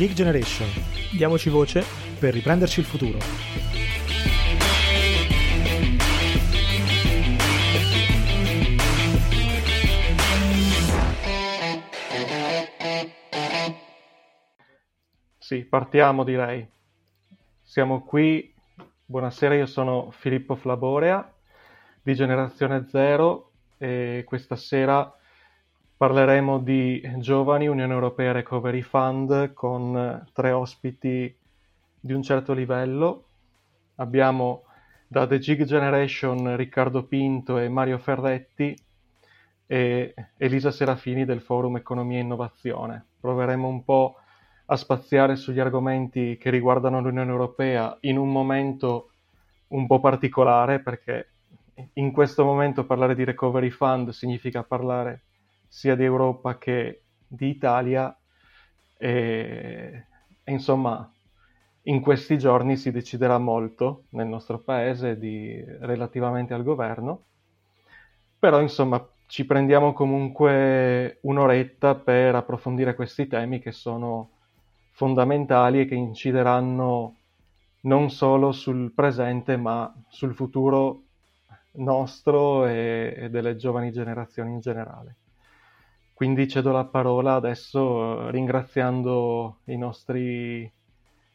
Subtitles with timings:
[0.00, 0.66] Geek Generation.
[1.12, 1.84] Diamoci voce
[2.18, 3.18] per riprenderci il futuro.
[15.36, 16.66] Sì, partiamo direi.
[17.60, 18.54] Siamo qui.
[19.04, 21.30] Buonasera, io sono Filippo Flaborea
[22.00, 25.14] di Generazione Zero e questa sera
[26.00, 31.36] parleremo di Giovani Unione Europea Recovery Fund con tre ospiti
[32.00, 33.24] di un certo livello.
[33.96, 34.62] Abbiamo
[35.06, 38.74] da The Gig Generation Riccardo Pinto e Mario Ferretti
[39.66, 43.04] e Elisa Serafini del Forum Economia e Innovazione.
[43.20, 44.14] Proveremo un po'
[44.64, 49.10] a spaziare sugli argomenti che riguardano l'Unione Europea in un momento
[49.68, 51.28] un po' particolare perché
[51.92, 55.24] in questo momento parlare di recovery fund significa parlare
[55.70, 58.14] sia di Europa che di Italia
[58.98, 60.06] e,
[60.42, 61.08] e insomma
[61.82, 67.22] in questi giorni si deciderà molto nel nostro paese di, relativamente al governo
[68.36, 74.30] però insomma ci prendiamo comunque un'oretta per approfondire questi temi che sono
[74.90, 77.14] fondamentali e che incideranno
[77.82, 81.04] non solo sul presente ma sul futuro
[81.74, 85.19] nostro e, e delle giovani generazioni in generale.
[86.20, 90.70] Quindi cedo la parola adesso ringraziando i nostri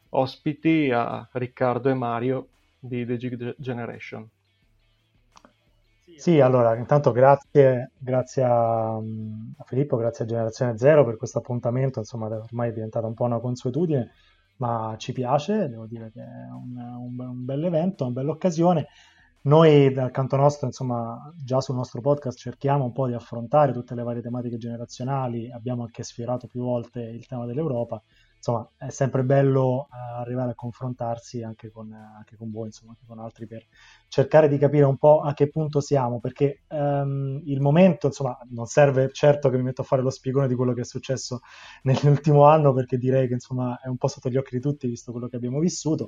[0.09, 4.30] ospiti a Riccardo e Mario di The Gig Generation.
[6.17, 11.97] Sì, allora, intanto grazie, grazie a, a, Filippo, grazie a Generazione Zero per questo appuntamento,
[11.97, 14.11] insomma ormai è diventata un po' una consuetudine,
[14.58, 18.86] ma ci piace, devo dire che è un, un, un bel evento, una bella occasione.
[19.45, 23.94] Noi dal canto nostro, insomma, già sul nostro podcast cerchiamo un po' di affrontare tutte
[23.94, 28.01] le varie tematiche generazionali, abbiamo anche sfiorato più volte il tema dell'Europa,
[28.38, 32.94] insomma è sempre bello uh, arrivare a confrontarsi anche con, uh, anche con, voi, insomma,
[32.94, 33.67] anche con altri per
[34.07, 38.66] cercare di capire un po' a che punto siamo, perché um, il momento, insomma, non
[38.66, 41.41] serve certo che mi metto a fare lo spiegone di quello che è successo
[41.84, 45.11] nell'ultimo anno, perché direi che insomma è un po' sotto gli occhi di tutti visto
[45.11, 46.07] quello che abbiamo vissuto.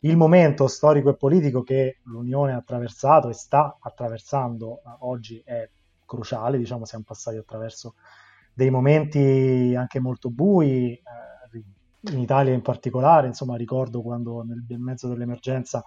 [0.00, 5.68] Il momento storico e politico che l'Unione ha attraversato e sta attraversando uh, oggi è
[6.04, 7.94] cruciale, diciamo siamo passati attraverso
[8.52, 11.02] dei momenti anche molto bui, eh,
[12.12, 15.82] in Italia in particolare, insomma ricordo quando nel, nel mezzo dell'emergenza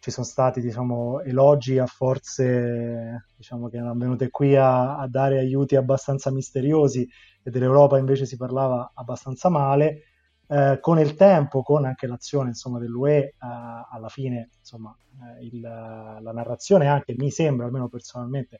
[0.00, 5.38] ci sono stati diciamo, elogi a forze diciamo, che erano venute qui a, a, dare
[5.38, 7.08] aiuti abbastanza misteriosi
[7.42, 10.02] e dell'Europa invece si parlava abbastanza male.
[10.50, 14.96] Eh, con il tempo, con anche l'azione insomma, dell'UE, eh, alla fine insomma,
[15.38, 18.58] eh, il, la narrazione anche mi sembra, almeno personalmente,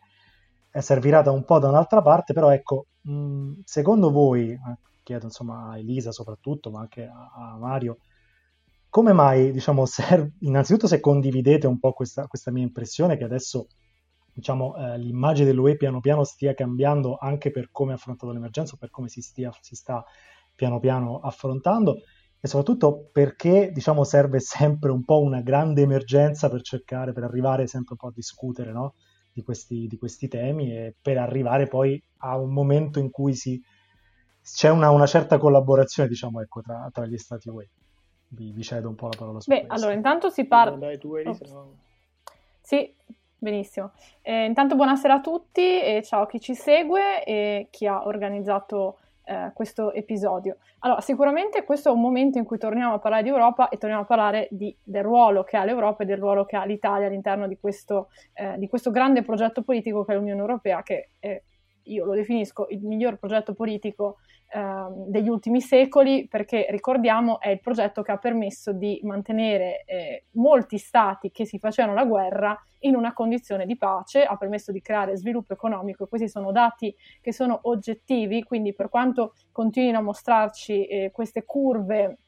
[0.71, 4.59] essere virata un po' da un'altra parte, però ecco, mh, secondo voi, eh,
[5.03, 7.99] chiedo insomma a Elisa soprattutto, ma anche a, a Mario,
[8.91, 13.69] come mai, diciamo, serve, innanzitutto se condividete un po' questa, questa mia impressione che adesso
[14.33, 18.91] diciamo, eh, l'immagine dell'UE piano piano stia cambiando anche per come ha affrontato l'emergenza, per
[18.91, 20.05] come si, stia, si sta
[20.59, 22.01] piano piano affrontando
[22.41, 27.69] e soprattutto perché diciamo, serve sempre un po' una grande emergenza per cercare, per arrivare
[27.69, 28.95] sempre un po' a discutere no?
[29.33, 33.61] di, questi, di, questi, temi e per arrivare poi a un momento in cui si,
[34.43, 37.71] c'è una, una certa collaborazione, diciamo, ecco, tra, tra, gli stati UE.
[38.31, 39.75] Vi, vi, cedo un po' la parola su Beh, questo.
[39.75, 40.77] allora, intanto si parla...
[40.77, 41.77] Dai, tu, Elisa, no.
[42.61, 42.93] Sì,
[43.37, 43.93] benissimo.
[44.23, 48.99] Eh, intanto buonasera a tutti e ciao a chi ci segue e chi ha organizzato
[49.29, 50.57] eh, questo episodio.
[50.79, 54.03] Allora, sicuramente questo è un momento in cui torniamo a parlare di Europa e torniamo
[54.03, 57.47] a parlare di, del ruolo che ha l'Europa e del ruolo che ha l'Italia all'interno
[57.47, 61.43] di questo, eh, di questo grande progetto politico che è l'Unione Europea, che è
[61.89, 67.61] io lo definisco il miglior progetto politico eh, degli ultimi secoli perché ricordiamo è il
[67.61, 72.95] progetto che ha permesso di mantenere eh, molti stati che si facevano la guerra in
[72.95, 76.05] una condizione di pace, ha permesso di creare sviluppo economico.
[76.05, 81.45] E questi sono dati che sono oggettivi, quindi per quanto continuino a mostrarci eh, queste
[81.45, 82.19] curve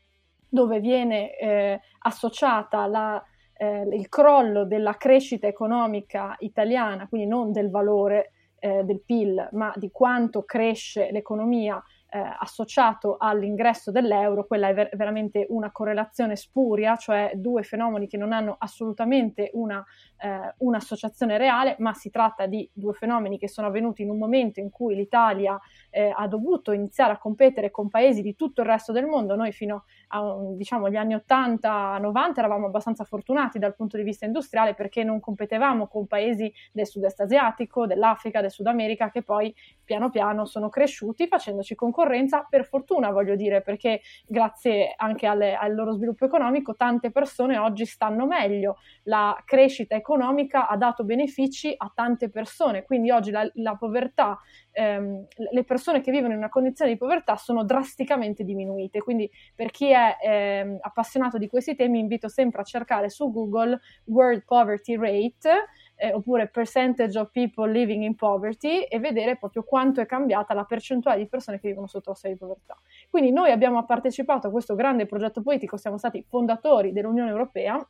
[0.49, 3.23] dove viene eh, associata la,
[3.57, 9.73] eh, il crollo della crescita economica italiana, quindi non del valore eh, del PIL, ma
[9.77, 16.97] di quanto cresce l'economia eh, associato all'ingresso dell'euro, quella è ver- veramente una correlazione spuria,
[16.97, 19.85] cioè due fenomeni che non hanno assolutamente una,
[20.19, 24.59] eh, un'associazione reale, ma si tratta di due fenomeni che sono avvenuti in un momento
[24.59, 25.59] in cui l'Italia
[25.91, 29.37] eh, ha dovuto iniziare a competere con paesi di tutto il resto del mondo.
[29.37, 34.75] Noi fino a, diciamo, agli anni 80-90 eravamo abbastanza fortunati dal punto di vista industriale
[34.75, 39.55] perché non competevamo con paesi del sud-est asiatico, dell'Africa, del Sud America, che poi
[39.85, 45.55] piano piano sono cresciuti facendoci concorrenza concorrenza, per fortuna voglio dire, perché grazie anche alle,
[45.55, 51.75] al loro sviluppo economico tante persone oggi stanno meglio, la crescita economica ha dato benefici
[51.77, 54.39] a tante persone, quindi oggi la, la povertà,
[54.73, 59.71] ehm, le persone che vivono in una condizione di povertà sono drasticamente diminuite, quindi per
[59.71, 64.97] chi è ehm, appassionato di questi temi invito sempre a cercare su Google World Poverty
[64.97, 65.67] Rate
[66.01, 70.65] eh, oppure percentage of people living in poverty e vedere proprio quanto è cambiata la
[70.65, 72.77] percentuale di persone che vivono sotto la soglia di povertà.
[73.11, 77.87] Quindi noi abbiamo partecipato a questo grande progetto politico, siamo stati fondatori dell'Unione Europea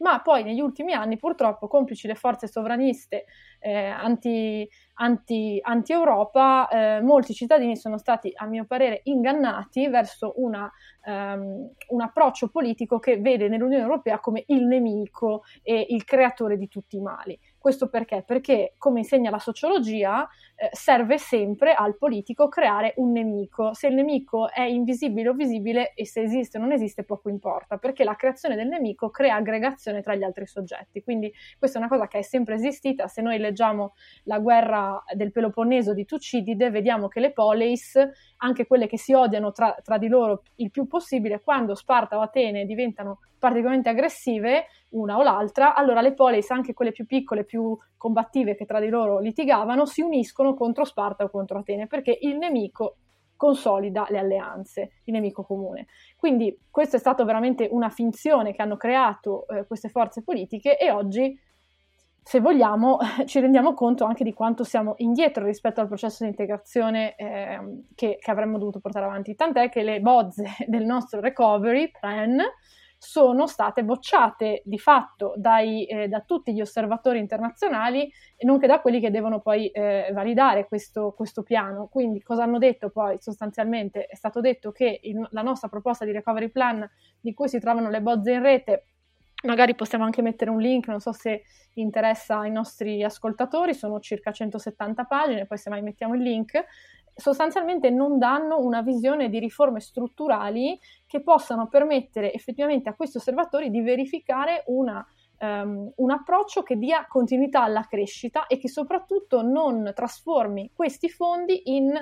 [0.00, 3.24] ma poi negli ultimi anni purtroppo complici le forze sovraniste
[3.58, 10.70] eh, anti, anti, anti-Europa, eh, molti cittadini sono stati a mio parere ingannati verso una,
[11.04, 16.68] um, un approccio politico che vede nell'Unione Europea come il nemico e il creatore di
[16.68, 17.38] tutti i mali.
[17.60, 18.24] Questo perché?
[18.26, 20.26] Perché, come insegna la sociologia,
[20.56, 23.74] eh, serve sempre al politico creare un nemico.
[23.74, 27.76] Se il nemico è invisibile o visibile e se esiste o non esiste, poco importa,
[27.76, 31.02] perché la creazione del nemico crea aggregazione tra gli altri soggetti.
[31.02, 33.08] Quindi questa è una cosa che è sempre esistita.
[33.08, 33.92] Se noi leggiamo
[34.22, 37.98] la guerra del Peloponneso di Tucidide, vediamo che le poleis,
[38.38, 42.22] anche quelle che si odiano tra, tra di loro il più possibile, quando Sparta o
[42.22, 47.76] Atene diventano particolarmente aggressive, una o l'altra, allora le polis, anche quelle più piccole, più
[47.96, 52.36] combattive che tra di loro litigavano, si uniscono contro Sparta o contro Atene, perché il
[52.36, 52.96] nemico
[53.40, 55.86] consolida le alleanze, il nemico comune.
[56.18, 60.90] Quindi questa è stata veramente una finzione che hanno creato eh, queste forze politiche e
[60.90, 61.40] oggi,
[62.22, 67.14] se vogliamo, ci rendiamo conto anche di quanto siamo indietro rispetto al processo di integrazione
[67.16, 69.34] eh, che, che avremmo dovuto portare avanti.
[69.34, 72.42] Tant'è che le bozze del nostro recovery plan
[73.02, 78.82] sono state bocciate di fatto dai, eh, da tutti gli osservatori internazionali e nonché da
[78.82, 81.88] quelli che devono poi eh, validare questo, questo, piano.
[81.90, 84.04] Quindi cosa hanno detto poi sostanzialmente?
[84.04, 86.86] È stato detto che il, la nostra proposta di recovery plan
[87.18, 88.84] di cui si trovano le bozze in rete
[89.42, 91.44] Magari possiamo anche mettere un link, non so se
[91.74, 96.62] interessa ai nostri ascoltatori, sono circa 170 pagine, poi se mai mettiamo il link,
[97.14, 103.70] sostanzialmente non danno una visione di riforme strutturali che possano permettere effettivamente a questi osservatori
[103.70, 105.04] di verificare una,
[105.40, 111.76] um, un approccio che dia continuità alla crescita e che soprattutto non trasformi questi fondi
[111.76, 111.92] in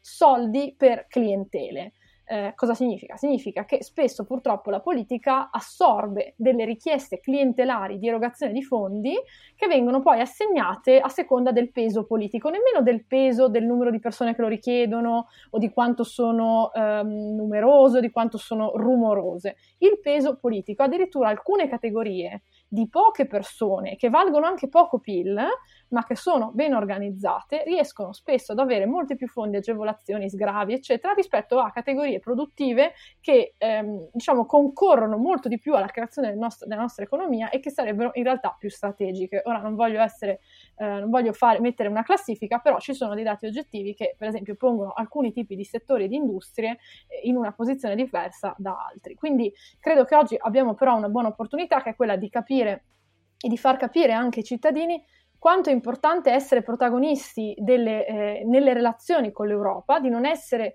[0.00, 1.92] soldi per clientele.
[2.30, 3.16] Eh, cosa significa?
[3.16, 9.14] Significa che spesso purtroppo la politica assorbe delle richieste clientelari di erogazione di fondi
[9.56, 13.98] che vengono poi assegnate a seconda del peso politico, nemmeno del peso del numero di
[13.98, 19.56] persone che lo richiedono o di quanto sono ehm, numerose, di quanto sono rumorose.
[19.78, 25.40] Il peso politico, addirittura alcune categorie di poche persone che valgono anche poco PIL,
[25.88, 31.14] ma che sono ben organizzate, riescono spesso ad avere molti più fondi, agevolazioni, sgravi, eccetera,
[31.14, 36.66] rispetto a categorie produttive che ehm, diciamo concorrono molto di più alla creazione del nostro,
[36.66, 39.40] della nostra economia e che sarebbero in realtà più strategiche.
[39.46, 40.40] Ora non voglio essere,
[40.76, 44.28] eh, non voglio fare, mettere una classifica, però ci sono dei dati oggettivi che, per
[44.28, 48.86] esempio, pongono alcuni tipi di settori e di industrie eh, in una posizione diversa da
[48.92, 49.14] altri.
[49.14, 49.50] Quindi
[49.80, 52.84] credo che oggi abbiamo però una buona opportunità che è quella di capire capire
[53.40, 55.02] e di far capire anche ai cittadini
[55.38, 60.74] quanto è importante essere protagonisti delle, eh, nelle relazioni con l'Europa, di non, essere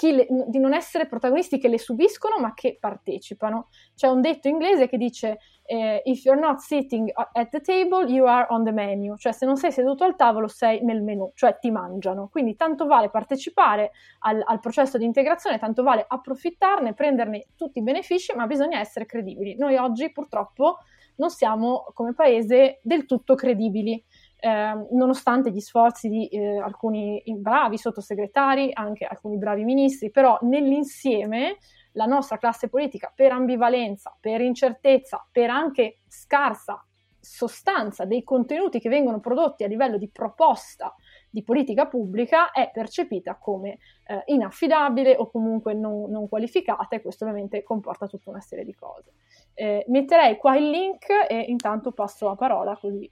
[0.00, 3.68] le, di non essere protagonisti che le subiscono ma che partecipano.
[3.94, 8.24] C'è un detto inglese che dice eh, if you're not sitting at the table, you
[8.24, 11.58] are on the menu, cioè se non sei seduto al tavolo sei nel menu, cioè
[11.58, 12.28] ti mangiano.
[12.28, 13.90] Quindi tanto vale partecipare
[14.20, 19.04] al, al processo di integrazione, tanto vale approfittarne, prenderne tutti i benefici, ma bisogna essere
[19.04, 19.56] credibili.
[19.58, 20.78] Noi oggi purtroppo
[21.20, 24.02] non siamo come paese del tutto credibili.
[24.42, 31.58] Eh, nonostante gli sforzi di eh, alcuni bravi sottosegretari, anche alcuni bravi ministri, però nell'insieme
[31.92, 36.82] la nostra classe politica per ambivalenza, per incertezza, per anche scarsa
[37.20, 40.94] sostanza dei contenuti che vengono prodotti a livello di proposta
[41.28, 47.24] di politica pubblica è percepita come eh, inaffidabile o comunque non, non, qualificata e questo
[47.24, 49.12] ovviamente comporta tutta una serie di cose.
[49.54, 53.10] Eh, metterei qua il link e intanto passo la parola così.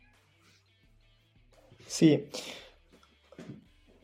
[1.84, 2.28] Sì,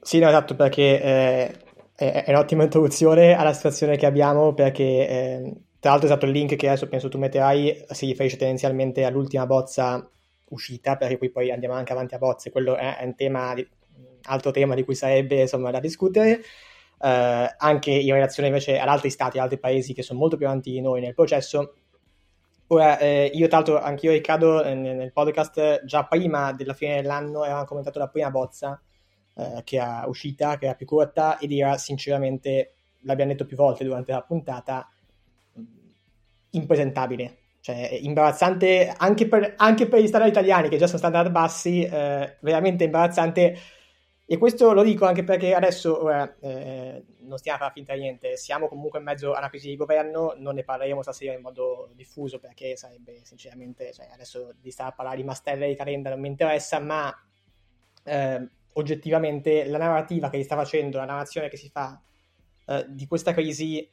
[0.01, 1.59] sì no, esatto, perché eh,
[1.95, 6.57] è, è, un'ottima introduzione alla situazione che abbiamo perché eh, tra l'altro esatto il link
[6.57, 10.09] che adesso penso tu metterai si riferisce tendenzialmente all'ultima bozza
[10.49, 13.55] uscita perché qui poi andiamo anche avanti a bozze, quello è, un tema
[14.25, 16.41] altro tema di cui sarebbe insomma da discutere,
[17.01, 20.47] eh, anche in relazione invece ad altri stati, ad altri paesi che sono molto più
[20.47, 21.75] avanti di noi nel processo.
[22.75, 27.43] Ora, eh, io tra l'altro, anch'io Riccardo, eh, nel podcast, già prima della fine dell'anno
[27.43, 28.83] avevamo commentato la prima bozza
[29.37, 33.85] eh, che era uscita, che era più corta ed era sinceramente, l'abbiamo detto più volte
[33.85, 34.91] durante la puntata,
[36.51, 37.37] impresentabile.
[37.61, 42.39] Cioè, imbarazzante anche per, anche per gli standard italiani che già sono standard bassi, eh,
[42.41, 43.57] veramente imbarazzante.
[44.27, 48.01] E questo lo dico anche perché adesso ora, eh, non stiamo a fare finta di
[48.01, 51.41] niente, siamo comunque in mezzo a una crisi di governo, non ne parleremo stasera in
[51.41, 56.11] modo diffuso perché sarebbe sinceramente, cioè, adesso di stare a parlare di mastelle di calenda
[56.11, 57.15] non mi interessa, ma
[58.05, 62.01] eh, oggettivamente la narrativa che si sta facendo, la narrazione che si fa
[62.67, 63.89] eh, di questa crisi,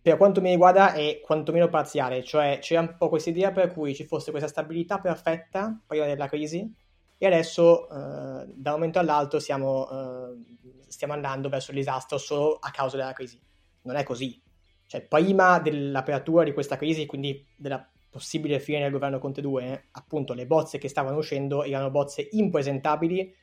[0.00, 3.94] per quanto mi riguarda, è quantomeno parziale, cioè c'è un po' questa idea per cui
[3.94, 6.86] ci fosse questa stabilità perfetta prima della crisi
[7.20, 12.58] e adesso eh, da un momento all'altro stiamo, eh, stiamo andando verso il disastro solo
[12.60, 13.40] a causa della crisi.
[13.82, 14.40] Non è così.
[14.86, 20.32] Cioè, prima dell'apertura di questa crisi, quindi della possibile fine del governo Conte 2, appunto
[20.32, 23.34] le bozze che stavano uscendo erano bozze impresentabili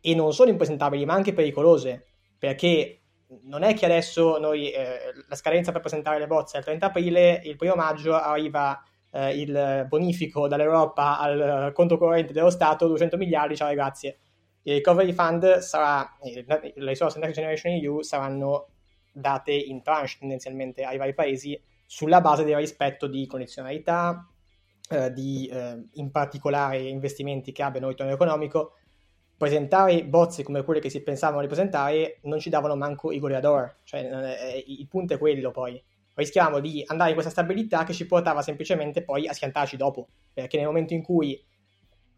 [0.00, 2.06] e non solo impresentabili ma anche pericolose
[2.38, 3.00] perché
[3.44, 6.86] non è che adesso noi eh, la scadenza per presentare le bozze è il 30
[6.86, 13.16] aprile, il primo maggio arriva eh, il bonifico dall'Europa al conto corrente dello Stato, 200
[13.16, 14.18] miliardi, ciao grazie.
[14.64, 18.68] Il recovery fund sarà, le risorse Next Generation EU saranno
[19.12, 24.28] date in tranche tendenzialmente ai vari paesi sulla base del rispetto di condizionalità,
[24.90, 28.72] eh, di eh, in particolare investimenti che abbiano ritorno economico
[29.36, 33.78] presentare bozze come quelle che si pensavano di presentare non ci davano manco i goleador,
[33.84, 35.82] cioè eh, il punto è quello poi.
[36.14, 40.56] Rischiamo di andare in questa stabilità che ci portava semplicemente poi a schiantarci dopo, perché
[40.56, 41.42] nel momento in cui,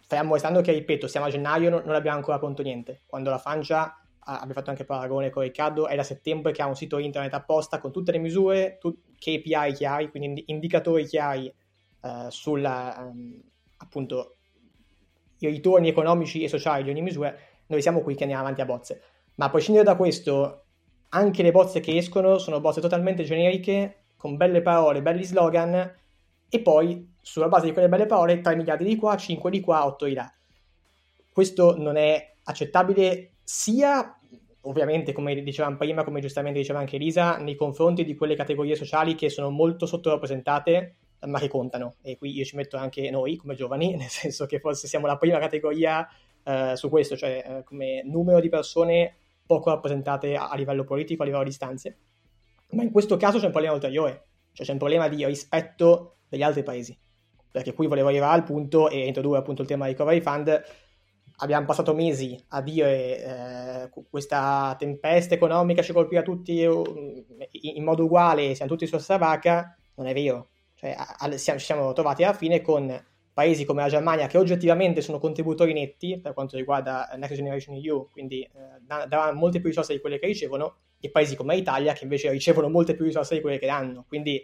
[0.06, 3.02] fermo restando che ripeto, siamo a gennaio, non, non abbiamo ancora pronto niente.
[3.06, 6.76] Quando la Francia, abbiamo fatto anche paragone con Riccardo, è da settembre che ha un
[6.76, 11.52] sito internet apposta con tutte le misure, tu, KPI chiari, quindi indicatori chiari
[12.02, 13.40] eh, sulla, um,
[13.78, 14.36] appunto,
[15.38, 17.34] i ritorni economici e sociali di ogni misura,
[17.66, 19.02] noi siamo qui che andiamo avanti a bozze.
[19.34, 20.64] Ma a prescindere da questo,
[21.10, 25.94] anche le bozze che escono sono bozze totalmente generiche, con belle parole, belli slogan,
[26.48, 29.84] e poi sulla base di quelle belle parole 3 miliardi di qua, 5 di qua,
[29.84, 30.32] 8 di là.
[31.32, 34.16] Questo non è accettabile sia,
[34.60, 39.16] ovviamente, come dicevamo prima, come giustamente diceva anche Elisa, nei confronti di quelle categorie sociali
[39.16, 40.94] che sono molto sottorappresentate
[41.26, 41.96] ma che contano.
[42.00, 45.16] E qui io ci metto anche noi come giovani, nel senso che forse siamo la
[45.16, 46.08] prima categoria
[46.44, 51.22] eh, su questo, cioè eh, come numero di persone poco rappresentate a, a, livello politico,
[51.22, 51.98] a livello di stanze.
[52.70, 56.42] Ma in questo caso c'è un problema ulteriore, cioè c'è un problema di rispetto degli
[56.42, 56.96] altri paesi.
[57.50, 60.62] Perché qui volevo arrivare al punto e introdurre appunto il tema recovery fund.
[61.38, 68.04] Abbiamo passato mesi a dire eh, questa tempesta economica ci colpirà tutti in, in modo
[68.04, 69.76] uguale, siamo tutti su vacca.
[69.96, 73.04] Non è vero, cioè, a, siamo, ci siamo trovati alla fine con
[73.36, 78.08] paesi come la Germania che oggettivamente sono contributori netti per quanto riguarda Next Generation EU,
[78.10, 78.50] quindi eh,
[78.86, 82.70] daranno molte più risorse di quelle che ricevono, e paesi come l'Italia che invece ricevono
[82.70, 84.06] molte più risorse di quelle che danno.
[84.08, 84.42] Quindi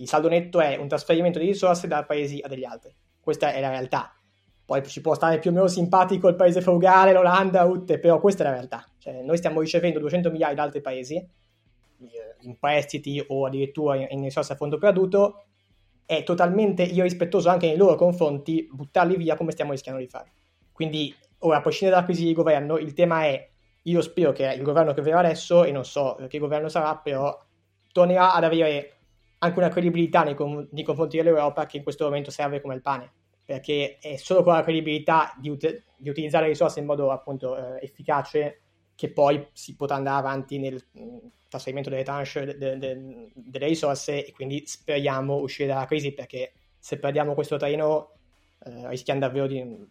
[0.00, 2.94] il saldo netto è un trasferimento di risorse da paesi a degli altri.
[3.20, 4.12] Questa è la realtà.
[4.64, 8.42] Poi ci può stare più o meno simpatico il paese frugale, l'Olanda, Utte, però questa
[8.42, 8.84] è la realtà.
[8.98, 11.28] Cioè, noi stiamo ricevendo 200 miliardi da altri paesi eh,
[12.40, 15.44] in prestiti o addirittura in, risorse a fondo perduto
[16.06, 20.32] è totalmente irrispettoso anche nei loro confronti buttarli via come stiamo rischiando di fare.
[20.72, 23.50] Quindi, ora, a prescindere dalla crisi di governo, il tema è,
[23.82, 27.38] io spero che il governo che verrà adesso, e non so che governo sarà, però
[27.92, 28.99] tornerà ad avere
[29.42, 32.82] anche una credibilità nei, con- nei confronti dell'Europa che in questo momento serve come il
[32.82, 33.10] pane,
[33.44, 37.56] perché è solo con la credibilità di, ut- di utilizzare le risorse in modo appunto
[37.56, 38.60] eh, efficace
[38.94, 40.84] che poi si potrà andare avanti nel
[41.48, 46.52] trasferimento delle tranche de, de, de, delle risorse e quindi speriamo uscire dalla crisi perché
[46.78, 48.12] se perdiamo questo treno
[48.62, 49.88] eh, rischiamo davvero di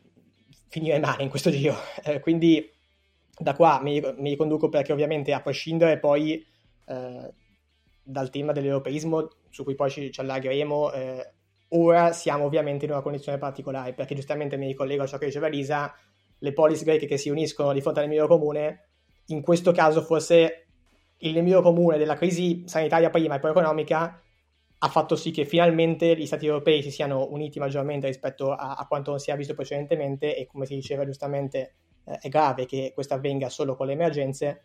[0.68, 1.76] finire male in questo giro.
[2.04, 2.72] Eh, quindi
[3.36, 6.46] da qua mi, mi, riconduco perché ovviamente a prescindere poi
[6.86, 7.34] eh,
[8.04, 11.34] dal tema dell'europeismo su cui poi ci, ci allargheremo, eh,
[11.70, 15.48] ora siamo ovviamente in una condizione particolare perché giustamente mi ricollego a ciò che diceva
[15.48, 15.94] Lisa,
[16.40, 18.88] le polis greche che si uniscono di fronte al nemico comune,
[19.28, 20.66] in questo caso forse
[21.18, 24.22] il nemico comune della crisi sanitaria prima e poi economica
[24.82, 28.88] ha fatto sì che finalmente gli stati europei si siano uniti maggiormente rispetto a, a
[28.88, 31.74] quanto non si è visto precedentemente e come si diceva giustamente
[32.06, 34.64] eh, è grave che questo avvenga solo con le emergenze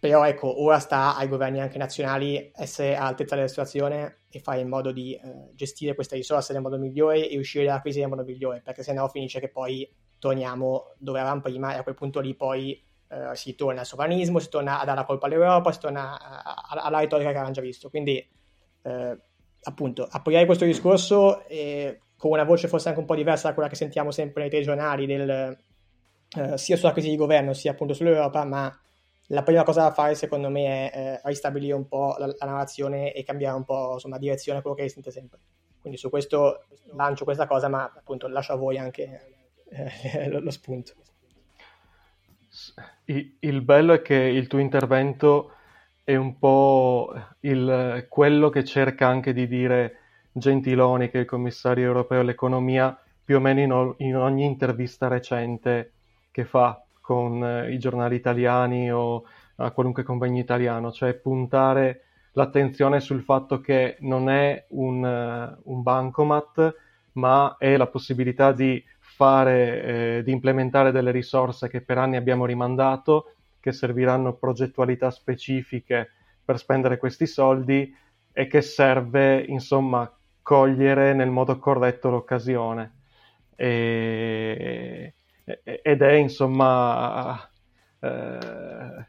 [0.00, 4.68] però ecco ora sta ai governi anche nazionali essere all'altezza della situazione e fare in
[4.68, 8.24] modo di eh, gestire queste risorse nel modo migliore e uscire dalla crisi nel modo
[8.24, 9.88] migliore perché sennò finisce che poi
[10.18, 14.38] torniamo dove eravamo prima e a quel punto lì poi eh, si torna al sovranismo,
[14.38, 16.16] si torna a dare la colpa all'Europa, si torna
[16.64, 17.90] alla retorica che avevamo già visto.
[17.90, 18.24] Quindi,
[18.82, 19.18] eh,
[19.62, 21.42] appunto, aprirei questo discorso
[22.16, 25.06] con una voce forse anche un po' diversa da quella che sentiamo sempre nei telegiornali
[25.06, 25.58] del
[26.36, 28.72] eh, sia sulla crisi di governo sia appunto sull'Europa, ma
[29.30, 33.12] la prima cosa da fare secondo me è eh, ristabilire un po' la, la, narrazione
[33.12, 35.38] e cambiare un po' insomma direzione a quello che sente sempre.
[35.80, 39.34] Quindi su questo lancio questa cosa, ma appunto lascio a voi anche
[39.70, 40.94] eh, lo, lo, spunto.
[43.04, 45.52] Il, bello è che il tuo intervento
[46.02, 49.96] è un po' il, quello che cerca anche di dire
[50.32, 55.92] Gentiloni, che è il commissario europeo all'economia, più o meno in, in ogni intervista recente
[56.32, 59.24] che fa con eh, i giornali italiani o
[59.56, 62.02] a qualunque compagnia italiano, cioè puntare
[62.34, 66.76] l'attenzione sul fatto che non è un, uh, un bancomat,
[67.14, 72.46] ma è la possibilità di fare, eh, di implementare delle risorse che per anni abbiamo
[72.46, 76.12] rimandato, che serviranno progettualità specifiche
[76.44, 77.92] per spendere questi soldi
[78.32, 80.08] e che serve, insomma,
[80.42, 82.98] cogliere nel modo corretto l'occasione.
[83.56, 85.14] E,
[85.62, 87.48] ed è, insomma,
[88.00, 89.06] eh,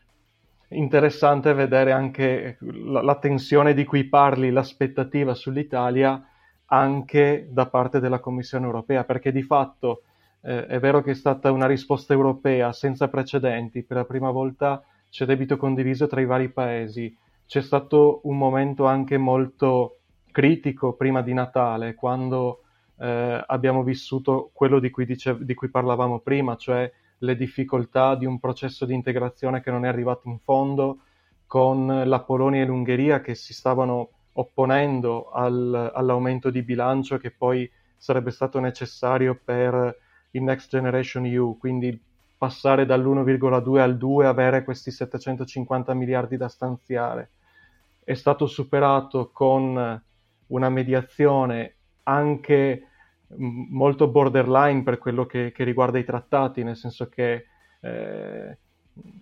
[0.70, 6.26] interessante vedere anche la, la, tensione di cui parli, l'aspettativa sull'Italia
[6.66, 10.04] anche da parte della Commissione europea, perché di fatto
[10.42, 14.84] eh, è vero che è stata una risposta europea senza precedenti, per la prima volta
[15.10, 19.98] c'è debito condiviso tra i vari paesi, c'è stato un momento anche molto
[20.32, 22.62] critico prima di Natale, quando
[23.02, 28.26] eh, abbiamo vissuto quello di cui, dice, di cui parlavamo prima, cioè le difficoltà di
[28.26, 31.00] un processo di integrazione che non è arrivato in fondo,
[31.48, 37.70] con la Polonia e l'Ungheria che si stavano opponendo al, all'aumento di bilancio che poi
[37.98, 39.98] sarebbe stato necessario per
[40.32, 42.00] il Next Generation EU, quindi
[42.38, 47.32] passare dall'1,2 al 2 avere questi 750 miliardi da stanziare.
[48.04, 50.02] È stato superato con
[50.48, 52.86] una mediazione anche
[53.38, 57.46] molto borderline per quello che, che, riguarda i trattati, nel senso che
[57.80, 58.58] eh,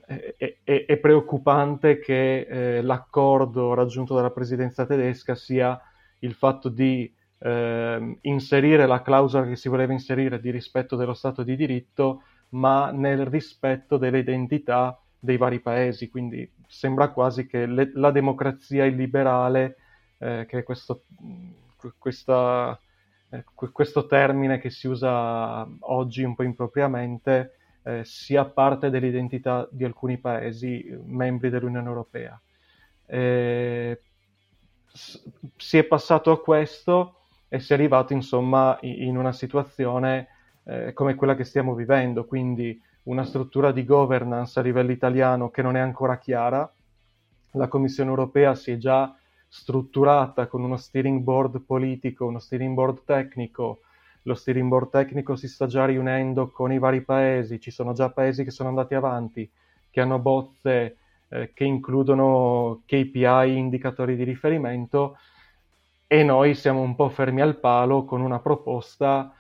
[0.06, 5.80] è, è, è, preoccupante che eh, l'accordo raggiunto dalla presidenza tedesca sia
[6.20, 11.44] il fatto di eh, inserire la clausola che si voleva inserire di rispetto dello Stato
[11.44, 16.10] di diritto, ma nel rispetto delle identità dei vari paesi.
[16.10, 19.78] Quindi sembra quasi che le, la democrazia illiberale,
[20.18, 21.04] eh, che è questo,
[21.98, 22.80] questa
[23.72, 30.18] questo termine che si usa oggi un po' impropriamente eh, sia parte dell'identità di alcuni
[30.18, 32.40] paesi eh, membri dell'Unione Europea.
[33.06, 34.02] Eh,
[34.92, 37.16] si è passato a questo
[37.48, 40.28] e si è arrivato insomma in una situazione
[40.64, 45.62] eh, come quella che stiamo vivendo, quindi una struttura di governance a livello italiano che
[45.62, 46.72] non è ancora chiara.
[47.54, 49.16] La Commissione europea si è già
[49.50, 53.82] strutturata con uno steering board politico, uno steering board tecnico.
[54.24, 58.10] Lo steering board tecnico si sta già riunendo con i vari paesi, ci sono già
[58.12, 59.50] paesi che sono andati avanti,
[59.90, 60.98] che hanno bozze
[61.30, 65.18] eh, che includono KPI, indicatori di riferimento,
[66.08, 69.34] e noi siamo un po' fermi al palo con una proposta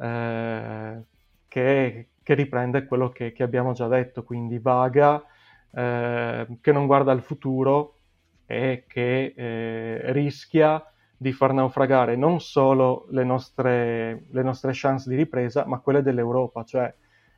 [0.00, 1.02] eh,
[1.48, 5.22] che, che, riprende quello che, che, abbiamo già detto, quindi vaga,
[5.70, 7.96] eh, che non guarda al futuro,
[8.46, 10.84] e che eh, rischia
[11.16, 16.64] di far naufragare non solo le nostre, le nostre chance di ripresa, ma quelle dell'Europa,
[16.64, 16.92] cioè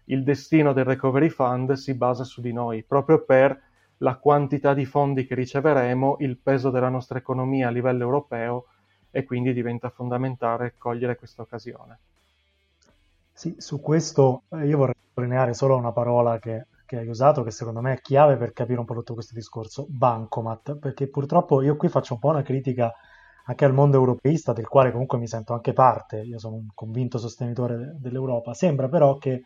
[0.07, 3.61] il destino del Recovery Fund si basa su di noi, proprio per
[3.99, 8.67] la quantità di fondi che riceveremo, il peso della nostra economia a livello europeo
[9.11, 11.99] e quindi diventa fondamentale cogliere questa occasione.
[13.33, 17.51] Sì, su questo eh, io vorrei sottolineare solo una parola che che hai usato, che
[17.51, 21.77] secondo me è chiave per capire un po' tutto questo discorso, bancomat, perché purtroppo io
[21.77, 22.93] qui faccio un po' una critica
[23.49, 27.19] anche al mondo europeista, del quale comunque mi sento anche parte, io sono un convinto
[27.19, 29.43] sostenitore dell'Europa, sembra però che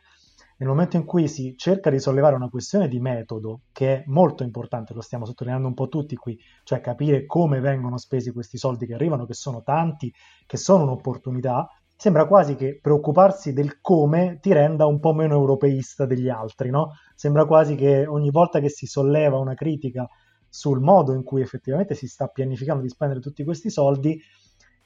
[0.60, 4.42] nel momento in cui si cerca di sollevare una questione di metodo, che è molto
[4.42, 8.86] importante, lo stiamo sottolineando un po' tutti qui, cioè capire come vengono spesi questi soldi
[8.86, 10.12] che arrivano, che sono tanti,
[10.46, 11.66] che sono un'opportunità,
[12.00, 16.92] sembra quasi che preoccuparsi del come ti renda un po' meno europeista degli altri, no?
[17.14, 20.08] Sembra quasi che ogni volta che si solleva una critica
[20.48, 24.18] sul modo in cui effettivamente si sta pianificando di spendere tutti questi soldi,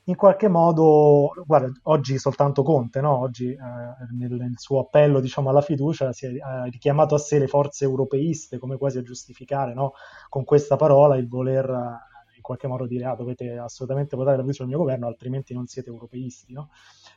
[0.07, 3.17] in qualche modo, guarda, oggi soltanto Conte, no?
[3.17, 3.57] oggi eh,
[4.19, 7.85] nel, nel, suo appello diciamo, alla fiducia si è eh, richiamato a sé le forze
[7.85, 9.93] europeiste come quasi a giustificare no?
[10.29, 12.03] con questa parola il voler
[12.45, 15.89] qualche modo dire ah, dovete assolutamente votare la fiducia al mio governo, altrimenti non siete
[15.89, 16.53] europeisti.
[16.53, 16.69] No?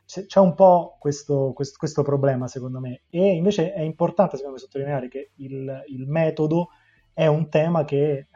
[0.05, 3.01] C'è, c'è, un po' questo, questo, questo, problema, secondo me.
[3.09, 6.69] E invece è importante, secondo me, sottolineare che il, il metodo
[7.13, 8.27] è un tema che eh,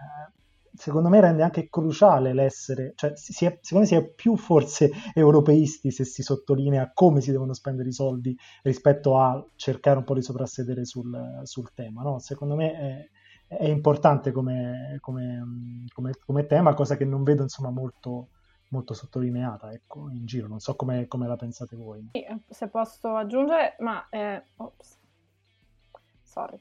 [0.73, 4.91] secondo me rende anche cruciale l'essere, cioè si è, secondo me si è più forse
[5.15, 10.13] europeisti se si sottolinea come si devono spendere i soldi rispetto a cercare un po'
[10.13, 12.01] di soprassedere sul, sul tema.
[12.01, 12.19] No?
[12.19, 13.09] Secondo me è,
[13.57, 18.29] è importante come, come, come, come, tema, cosa che non vedo insomma molto,
[18.69, 20.47] molto sottolineata ecco, in giro.
[20.47, 22.11] Non so come, la pensate voi.
[22.47, 24.07] Se posso aggiungere, ma...
[24.09, 24.97] Eh, ops.
[26.23, 26.57] Sorry.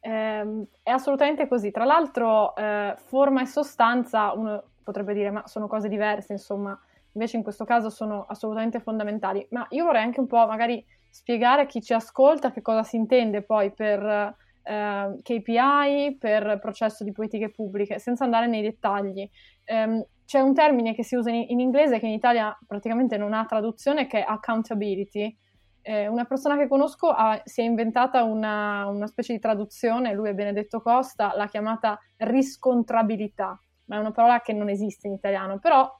[0.00, 1.70] Eh, è assolutamente così.
[1.70, 6.76] Tra l'altro, eh, forma e sostanza, uno potrebbe dire, ma sono cose diverse, insomma,
[7.12, 9.46] invece in questo caso sono assolutamente fondamentali.
[9.50, 12.96] Ma io vorrei anche un po' magari spiegare a chi ci ascolta che cosa si
[12.96, 19.28] intende poi per eh, KPI, per processo di politiche pubbliche, senza andare nei dettagli.
[19.64, 23.34] Eh, c'è un termine che si usa in, in inglese che in Italia praticamente non
[23.34, 25.36] ha traduzione, che è accountability
[25.82, 30.28] eh, una persona che conosco ha, si è inventata una, una, specie di traduzione, lui
[30.28, 35.58] è Benedetto Costa, l'ha chiamata riscontrabilità, ma è una parola che non esiste in italiano,
[35.58, 35.90] però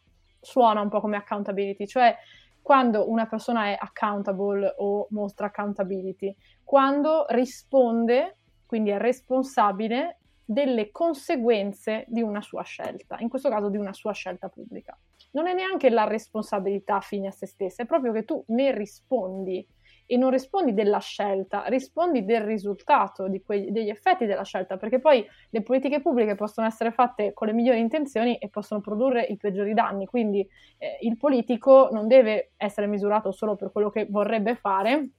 [0.40, 2.16] suona un po' come accountability, cioè
[2.60, 8.38] quando una persona è accountable o mostra accountability, quando risponde,
[8.72, 14.12] quindi è responsabile delle conseguenze di una sua scelta, in questo caso di una sua
[14.12, 14.98] scelta pubblica.
[15.32, 19.62] Non è neanche la responsabilità fine a se stessa, è proprio che tu ne rispondi
[20.06, 25.22] e non rispondi della scelta, rispondi del risultato, quegli, degli effetti della scelta, perché poi
[25.50, 29.74] le politiche pubbliche possono essere fatte con le migliori intenzioni e possono produrre i peggiori
[29.74, 35.10] danni, quindi eh, il politico non deve essere misurato solo per quello che vorrebbe fare,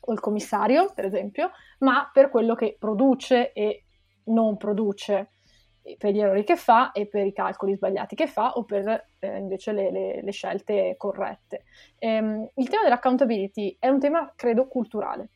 [0.00, 3.84] o il commissario, per esempio, ma per quello che produce e
[4.24, 5.30] non produce
[5.96, 9.38] per gli errori che fa e per i calcoli sbagliati che fa o per eh,
[9.38, 11.64] invece le, le, le, scelte corrette.
[11.98, 15.30] Ehm, il tema dell'accountability è un tema, credo, culturale.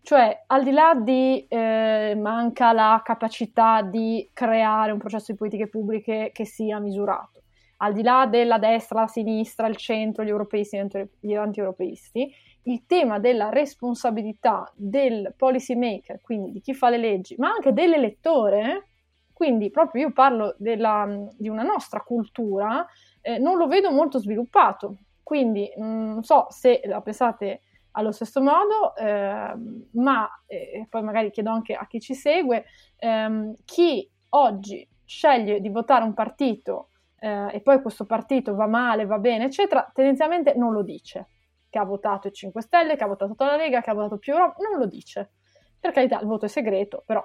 [0.00, 5.68] Cioè, al di là di eh, manca la capacità di creare un processo di politiche
[5.68, 7.41] pubbliche che sia misurato,
[7.82, 12.32] al di là della destra, la sinistra, il centro, gli europeisti e gli anti-europeisti,
[12.64, 17.72] il tema della responsabilità del policy maker, quindi di chi fa le leggi, ma anche
[17.72, 18.86] dell'elettore,
[19.32, 22.86] quindi proprio io parlo della, di una nostra cultura,
[23.20, 24.98] eh, non lo vedo molto sviluppato.
[25.24, 29.54] Quindi mm, non so se la pensate allo stesso modo, eh,
[29.92, 32.64] ma eh, poi magari chiedo anche a chi ci segue,
[32.98, 36.86] ehm, chi oggi sceglie di votare un partito
[37.22, 41.28] eh, e poi questo partito va male, va bene, eccetera, tendenzialmente non lo dice.
[41.70, 44.32] Che ha votato i 5 Stelle, che ha votato la Lega, che ha votato più
[44.32, 45.30] Europa, non lo dice.
[45.78, 47.24] Per carità, il voto è segreto, però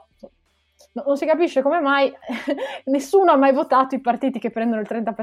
[0.93, 2.13] no, non si capisce come mai
[2.85, 5.15] nessuno ha mai votato i partiti che prendono il 30%,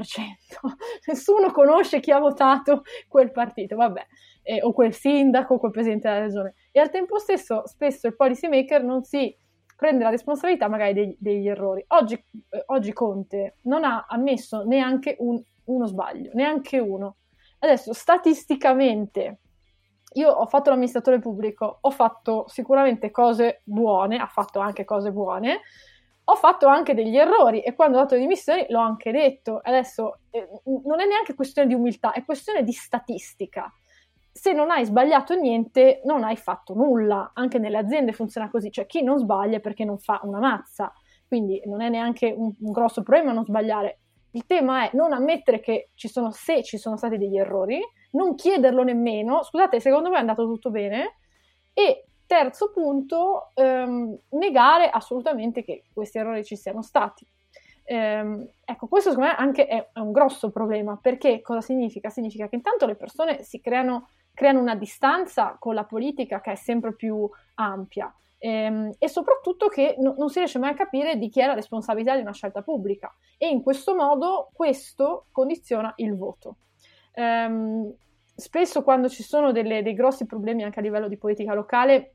[1.07, 4.05] nessuno conosce chi ha votato quel partito, vabbè,
[4.43, 6.55] eh, o quel sindaco, o quel presidente della regione.
[6.73, 9.35] E al tempo stesso, spesso il policy maker non si
[9.77, 11.85] prende la responsabilità magari degli, degli errori.
[11.89, 17.17] Oggi, eh, oggi, Conte non ha ammesso neanche un, uno sbaglio, neanche uno.
[17.61, 19.39] Adesso, statisticamente,
[20.15, 25.61] io ho fatto l'amministratore pubblico, ho fatto sicuramente cose buone, ha fatto anche cose buone,
[26.27, 29.61] ho fatto anche degli errori e quando ho dato le dimissioni l'ho anche detto.
[29.63, 30.49] Adesso eh,
[30.85, 33.73] non è neanche questione di umiltà, è questione di statistica.
[34.37, 37.31] Se non hai sbagliato niente, non hai fatto nulla.
[37.35, 40.92] Anche nelle aziende funziona così, cioè chi non sbaglia è perché non fa una mazza.
[41.29, 44.01] Quindi non è neanche un, un grosso problema non sbagliare.
[44.33, 47.81] Il tema è non ammettere che ci sono, se ci sono stati degli errori,
[48.12, 51.18] non chiederlo nemmeno, scusate, secondo me è andato tutto bene,
[51.73, 57.25] e terzo punto, ehm, negare assolutamente che questi errori ci siano stati.
[57.85, 62.09] Ehm, ecco, questo secondo me anche è, è, un grosso problema, perché cosa significa?
[62.09, 66.57] Significa che intanto le persone si creano, creano una distanza con la politica che è
[66.57, 68.12] sempre più ampia.
[68.38, 71.55] Ehm, e soprattutto che no, non si riesce mai a capire di chi è la
[71.55, 76.57] responsabilità di una scelta pubblica e in questo modo questo condiziona il voto.
[77.14, 77.90] Ehm,
[78.35, 82.14] spesso quando ci sono delle, dei grossi problemi anche a livello di politica locale,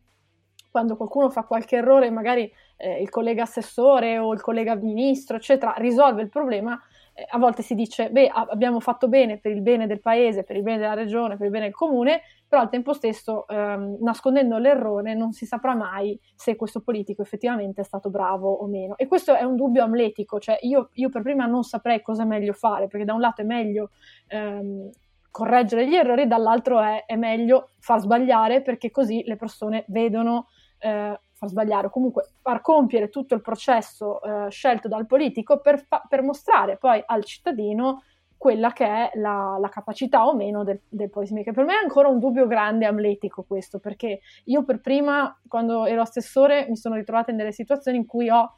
[0.69, 5.73] quando qualcuno fa qualche errore, magari eh, il collega assessore o il collega ministro, eccetera,
[5.77, 6.79] risolve il problema,
[7.27, 10.63] a volte si dice, beh, abbiamo fatto bene per il bene del paese, per il
[10.63, 15.13] bene della regione, per il bene del comune, però al tempo stesso, ehm, nascondendo l'errore,
[15.13, 18.97] non si saprà mai se questo politico effettivamente è stato bravo o meno.
[18.97, 22.25] E questo è un dubbio amletico, cioè io, io per prima non saprei cosa è
[22.25, 23.91] meglio fare, perché da un lato è meglio
[24.27, 24.89] ehm,
[25.31, 30.47] correggere gli errori, dall'altro è, è, meglio far sbagliare perché così le persone vedono
[30.79, 35.79] eh, far sbagliare o comunque far compiere tutto il processo eh, scelto dal politico per,
[35.79, 38.03] fa- per, mostrare poi al cittadino
[38.37, 41.53] quella che è la, la capacità o meno del, del policymaker.
[41.53, 46.01] Per me è ancora un dubbio grande amletico questo, perché io per prima, quando ero
[46.01, 48.53] assessore, mi sono ritrovata in delle situazioni in cui ho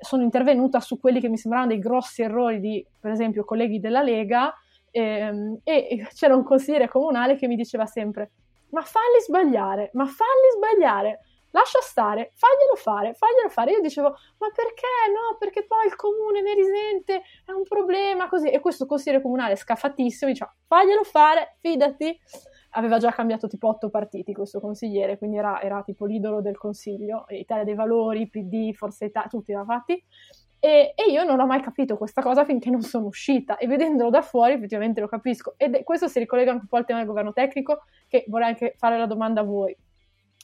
[0.00, 4.02] sono intervenuta su quelli che mi sembravano dei grossi errori di, per esempio, colleghi della
[4.02, 4.54] Lega
[4.90, 8.30] ehm, e c'era un consigliere comunale che mi diceva sempre
[8.70, 11.20] ma falli sbagliare, ma falli sbagliare,
[11.56, 13.72] lascia stare, faglielo fare, faglielo fare.
[13.72, 15.36] Io dicevo, ma perché no?
[15.38, 18.50] Perché poi il comune ne risente, è un problema, così.
[18.50, 22.18] E questo consigliere comunale scafatissimo diceva, faglielo fare, fidati.
[22.72, 27.24] Aveva già cambiato tipo otto partiti questo consigliere, quindi era, era tipo l'idolo del consiglio,
[27.28, 30.04] Italia dei Valori, PD, Forza Italia, tutti l'ha fatti.
[30.58, 34.10] E, e, io non ho mai capito questa cosa finché non sono uscita e vedendolo
[34.10, 35.54] da fuori effettivamente lo capisco.
[35.56, 38.74] E questo si ricollega anche un po' al tema del governo tecnico, che vorrei anche
[38.76, 39.74] fare la domanda a voi.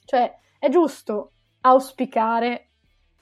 [0.04, 2.68] Cioè, è giusto auspicare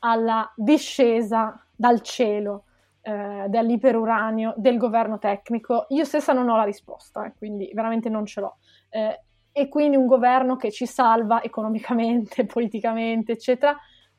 [0.00, 2.64] alla discesa dal cielo
[3.00, 5.86] eh, dell'iperuranio del governo tecnico?
[5.88, 8.58] Io stessa non ho la risposta, eh, quindi veramente non ce l'ho.
[8.90, 9.22] Eh,
[9.52, 13.74] e quindi un governo che ci salva economicamente, politicamente, eccetera,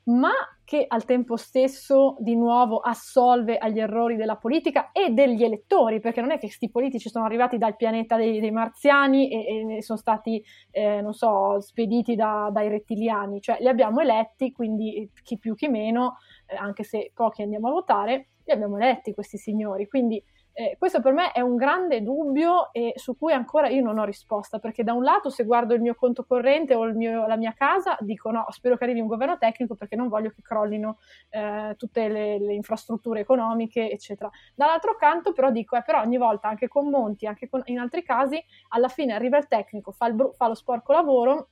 [0.06, 0.34] ma
[0.72, 6.22] che al tempo stesso di nuovo assolve agli errori della politica e degli elettori, perché
[6.22, 10.00] non è che questi politici sono arrivati dal pianeta dei, dei marziani e, e, sono
[10.00, 15.56] stati, eh, non so, spediti da, dai rettiliani, cioè li abbiamo eletti, quindi chi più
[15.56, 20.24] chi meno, eh, anche se pochi andiamo a votare, li abbiamo eletti questi signori, quindi
[20.54, 24.04] eh, questo per me è un grande dubbio e su cui ancora io non ho
[24.04, 27.54] risposta, perché da un lato se guardo il mio conto corrente o mio, la mia
[27.54, 30.98] casa, dico no, spero che arrivi un governo tecnico perché non voglio che crollino
[31.30, 34.30] eh, tutte le, le, infrastrutture economiche, eccetera.
[34.56, 38.04] Dall'altro canto però dico, eh, però ogni volta, anche con Monti, anche con, in altri
[38.04, 41.50] casi, alla fine arriva il tecnico, fa, il, fa lo sporco lavoro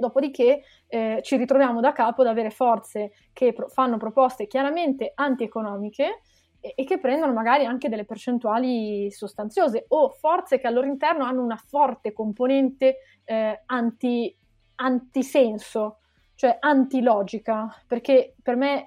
[0.00, 6.22] Dopodiché eh, ci ritroviamo da capo ad avere forze che pro- fanno proposte chiaramente antieconomiche
[6.60, 11.42] e, che prendono magari anche delle percentuali sostanziose o forze che al loro interno hanno
[11.42, 14.34] una forte componente eh, anti,
[14.76, 15.98] antisenso,
[16.34, 18.84] cioè antilogica, perché per me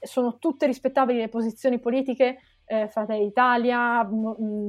[0.00, 4.08] sono tutte rispettabili le posizioni politiche, eh, Fratelli d'Italia,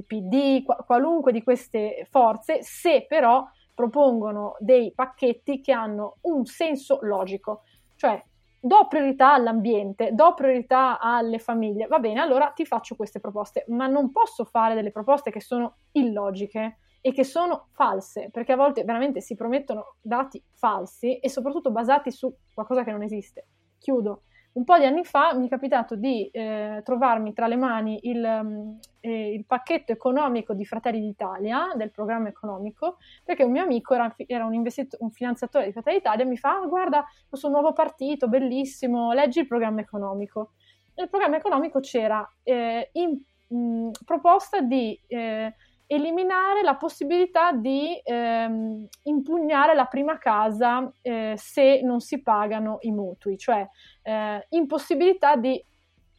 [0.05, 7.63] PD, qualunque di queste forze, se però propongono dei pacchetti che hanno un senso logico,
[7.95, 8.21] cioè
[8.65, 13.85] do priorità all'ambiente, do priorità alle famiglie, va bene, allora ti faccio queste proposte, ma
[13.85, 18.83] non posso fare delle proposte che sono illogiche e che sono false, perché a volte
[18.83, 23.45] veramente si promettono dati falsi e soprattutto basati su qualcosa che non esiste.
[23.77, 24.23] Chiudo
[24.55, 28.23] un po' di anni fa mi è capitato di eh, trovarmi tra le mani il,
[28.23, 33.93] um, eh, il, pacchetto economico di Fratelli d'Italia, del programma economico, perché un mio amico
[33.93, 37.49] era, era un, investito, un, finanziatore di Fratelli d'Italia e mi fa, ah, guarda questo
[37.49, 40.53] nuovo partito, bellissimo, leggi il programma economico.
[40.95, 45.53] Nel programma economico c'era eh, in, mh, proposta di eh,
[45.87, 52.91] eliminare la possibilità di ehm, impugnare la prima casa eh, se non si pagano i
[52.91, 53.67] mutui, cioè
[54.01, 55.63] eh, impossibilità di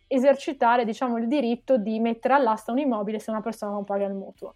[0.09, 4.15] esercitare diciamo, il diritto di mettere all'asta un immobile se una persona non paga il
[4.15, 4.55] mutuo.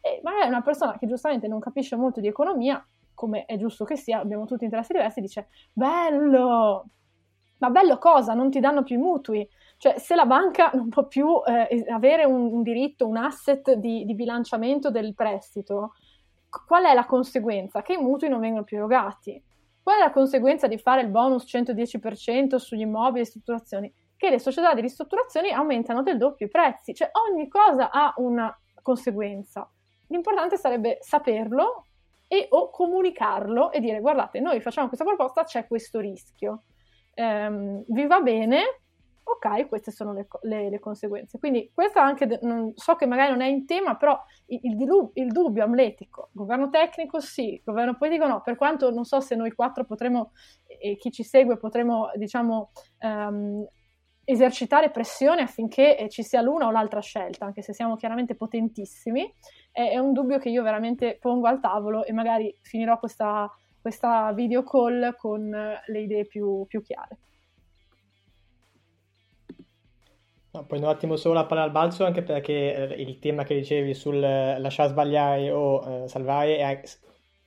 [0.00, 2.84] E magari una persona che giustamente non capisce molto di economia,
[3.14, 6.86] come è giusto che sia, abbiamo tutti interessi diversi, dice bello,
[7.58, 8.32] ma bello cosa?
[8.32, 9.46] Non ti danno più i mutui.
[9.80, 14.04] Cioè, se la banca non può più eh, avere un, un, diritto, un asset di,
[14.04, 15.94] di, bilanciamento del prestito,
[16.66, 17.80] qual è la conseguenza?
[17.80, 19.42] Che i mutui non vengono più erogati.
[19.82, 23.90] Qual è la conseguenza di fare il bonus 110% sugli immobili e strutturazioni?
[24.18, 26.92] Che le società di ristrutturazione aumentano del doppio i prezzi.
[26.92, 29.66] Cioè, ogni cosa ha una conseguenza.
[30.08, 31.86] L'importante sarebbe saperlo
[32.28, 36.64] e o comunicarlo e dire guardate, noi facciamo questa proposta, c'è questo rischio.
[37.14, 38.80] Ehm, vi va bene?
[39.22, 41.38] Ok, queste sono le, le, le conseguenze.
[41.38, 45.32] Quindi questo anche, non, so che magari non è in tema, però il, il, il,
[45.32, 49.84] dubbio amletico, governo tecnico sì, governo politico no, per quanto non so se noi quattro
[49.84, 50.32] potremo,
[50.66, 53.66] e chi ci segue, potremo, diciamo, um,
[54.24, 59.32] esercitare pressione affinché eh, ci sia l'una o l'altra scelta, anche se siamo chiaramente potentissimi,
[59.72, 64.32] è, è un dubbio che io veramente pongo al tavolo e magari finirò questa, questa
[64.32, 67.18] video call con le idee più, più chiare.
[70.52, 73.54] No, prendo un attimo solo la palla al balzo anche perché eh, il tema che
[73.54, 76.82] dicevi sul eh, lasciare sbagliare o eh, salvare è,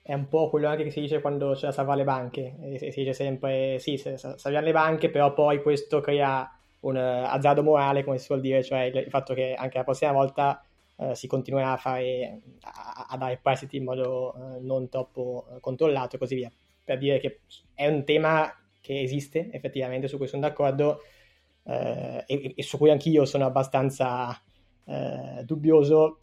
[0.02, 2.56] è, un po' quello anche che si dice quando c'è da salvare le banche.
[2.62, 6.50] E si dice sempre sì, salviamo le banche, però poi questo crea
[6.82, 9.84] un uh, azzardo morale, come si suol dire, cioè il, il fatto che anche la
[9.84, 10.64] prossima volta
[10.96, 16.16] uh, si continuerà a, fare, a, a dare prestiti in modo uh, non troppo controllato
[16.16, 16.52] e così via.
[16.86, 17.42] Per dire che
[17.74, 21.02] è un tema che esiste effettivamente, su cui sono d'accordo
[21.66, 24.40] eh, e, e, su cui anch'io sono abbastanza
[24.86, 26.20] eh, dubbioso.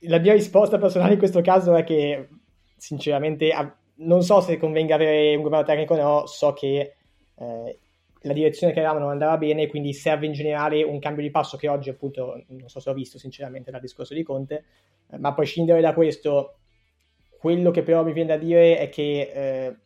[0.00, 2.28] La mia risposta personale in questo caso è che
[2.76, 3.52] sinceramente
[3.96, 6.94] non so se convenga avere un governo tecnico o no, so che
[7.36, 7.78] eh,
[8.22, 11.56] la direzione che avevamo non andava bene, quindi serve in generale un cambio di passo
[11.56, 14.64] che oggi appunto non so se ho visto sinceramente dal discorso di Conte,
[15.10, 16.56] eh, ma a prescindere da questo,
[17.38, 19.76] quello che però mi viene da dire è che eh,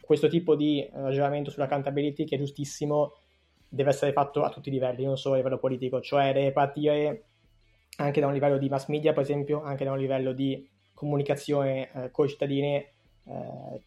[0.00, 3.14] questo tipo di ragionamento sull'accountability, che è giustissimo,
[3.74, 7.24] deve essere fatto a tutti i livelli, non solo a livello politico, cioè deve partire
[7.96, 11.90] anche da un livello di mass media, per esempio, anche da un livello di comunicazione
[11.92, 12.74] eh, con i cittadini.
[12.76, 13.80] Eh,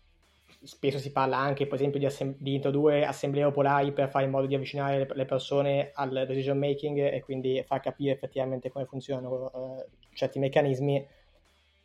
[0.64, 4.32] spesso si parla anche, per esempio, di, assem- di, introdurre assemblee popolari per fare in
[4.32, 8.86] modo di avvicinare le, le persone al decision making e quindi far capire effettivamente come
[8.86, 11.06] funzionano eh, certi meccanismi.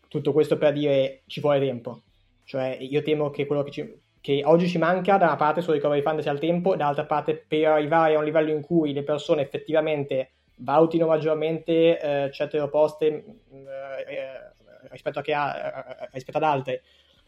[0.08, 2.02] Tutto questo per dire ci vuole tempo.
[2.44, 5.74] Cioè, io temo che quello che, ci, che oggi ci manca, da una parte sul
[5.74, 9.02] recovery fund c'è il tempo, dall'altra parte per arrivare a un livello in cui le
[9.02, 13.24] persone effettivamente valutino maggiormente eh, certe proposte eh,
[14.06, 16.82] eh, rispetto, a, rispetto, ad altre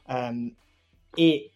[0.06, 0.54] um,
[1.12, 1.50] e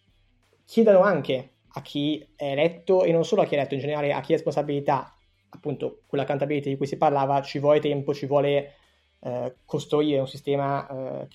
[0.65, 4.11] chiedano anche a chi è eletto e non solo a chi è eletto, in generale
[4.11, 5.15] a chi ha responsabilità,
[5.51, 8.73] appunto quella accountability di cui si parlava, ci vuole tempo, ci vuole
[9.21, 11.27] eh, costruire un sistema eh,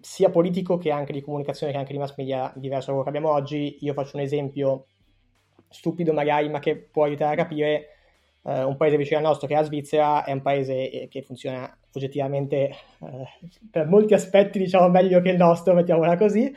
[0.00, 3.16] sia politico che anche di comunicazione che anche di mass media diverso da quello che
[3.16, 3.78] abbiamo oggi.
[3.80, 4.86] Io faccio un esempio
[5.68, 7.86] stupido magari, ma che può aiutare a capire
[8.40, 11.22] Uh, un paese vicino al nostro che è la Svizzera è un paese eh, che
[11.22, 13.26] funziona oggettivamente uh,
[13.70, 16.50] per molti aspetti diciamo meglio che il nostro, mettiamola così,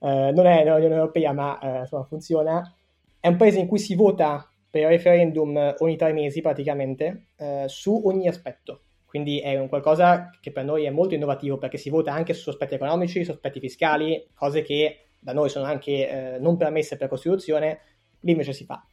[0.00, 2.74] uh, non è l'Unione Europea ma insomma funziona,
[3.20, 7.26] è un paese in cui si vota per referendum ogni tre mesi praticamente
[7.66, 11.90] su ogni aspetto, quindi è un qualcosa che per noi è molto innovativo perché si
[11.90, 16.96] vota anche su aspetti economici, su fiscali, cose che da noi sono anche non permesse
[16.96, 17.80] per Costituzione,
[18.20, 18.84] lì invece si fa.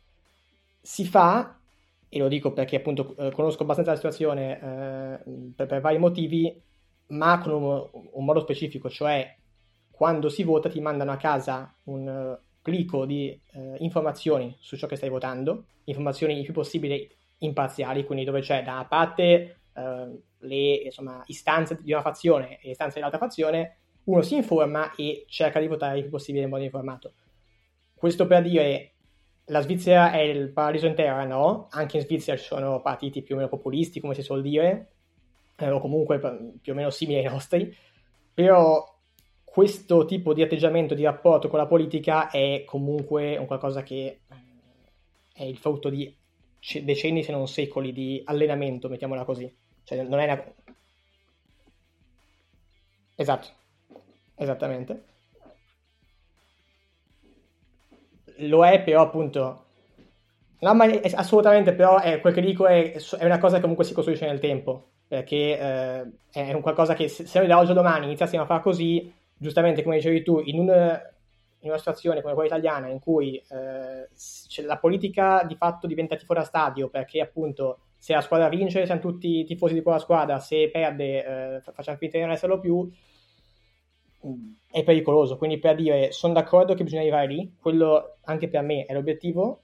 [0.82, 1.60] Si fa
[2.10, 5.20] e lo dico perché appunto eh, conosco abbastanza la situazione eh,
[5.56, 6.62] per, per, vari motivi,
[7.08, 9.36] ma con un, un, modo specifico, cioè
[9.90, 14.96] quando si vota ti mandano a casa un plico di uh, informazioni su ciò che
[14.96, 20.74] stai votando, informazioni il più possibile imparziali, quindi dove c'è da una parte uh, le
[20.84, 25.68] insomma, istanze di una fazione e istanze dell'altra fazione, uno si informa e cerca di
[25.68, 27.14] votare il più possibile in modo informato.
[27.94, 28.92] Questo per dire
[29.46, 31.68] la Svizzera è il paradiso in terra, no?
[31.72, 34.92] Anche in Svizzera ci sono partiti più o meno populisti, come si suol dire,
[35.58, 36.20] eh, o comunque
[36.62, 37.76] più o meno simili ai nostri,
[38.34, 38.92] però
[39.44, 44.22] questo tipo di atteggiamento, di rapporto con la politica è comunque un qualcosa che eh,
[45.34, 46.14] è il frutto di
[46.82, 49.54] decenni, se non secoli, di allenamento, mettiamola così.
[49.84, 50.44] Cioè, non è una...
[53.16, 53.48] Esatto,
[54.36, 55.12] esattamente.
[58.38, 59.62] lo è, però appunto...
[60.60, 63.84] No, ma è, assolutamente, però è, quel che dico è, è, una cosa che comunque
[63.84, 67.74] si costruisce nel tempo, perché eh, è un qualcosa che se, noi da oggi a
[67.74, 71.02] domani iniziassimo a fare così, giustamente come dicevi tu, in, un,
[71.60, 74.08] in una situazione come quella italiana in cui eh,
[74.64, 79.00] la politica di fatto diventa tifo da stadio, perché appunto se la squadra vince siamo
[79.00, 82.86] tutti tifosi di quella squadra, se perde eh, facciamo finta di non esserlo più,
[84.70, 85.38] è pericoloso.
[85.38, 89.62] Quindi per dire, sono d'accordo che bisogna arrivare lì, quello anche per me è l'obiettivo,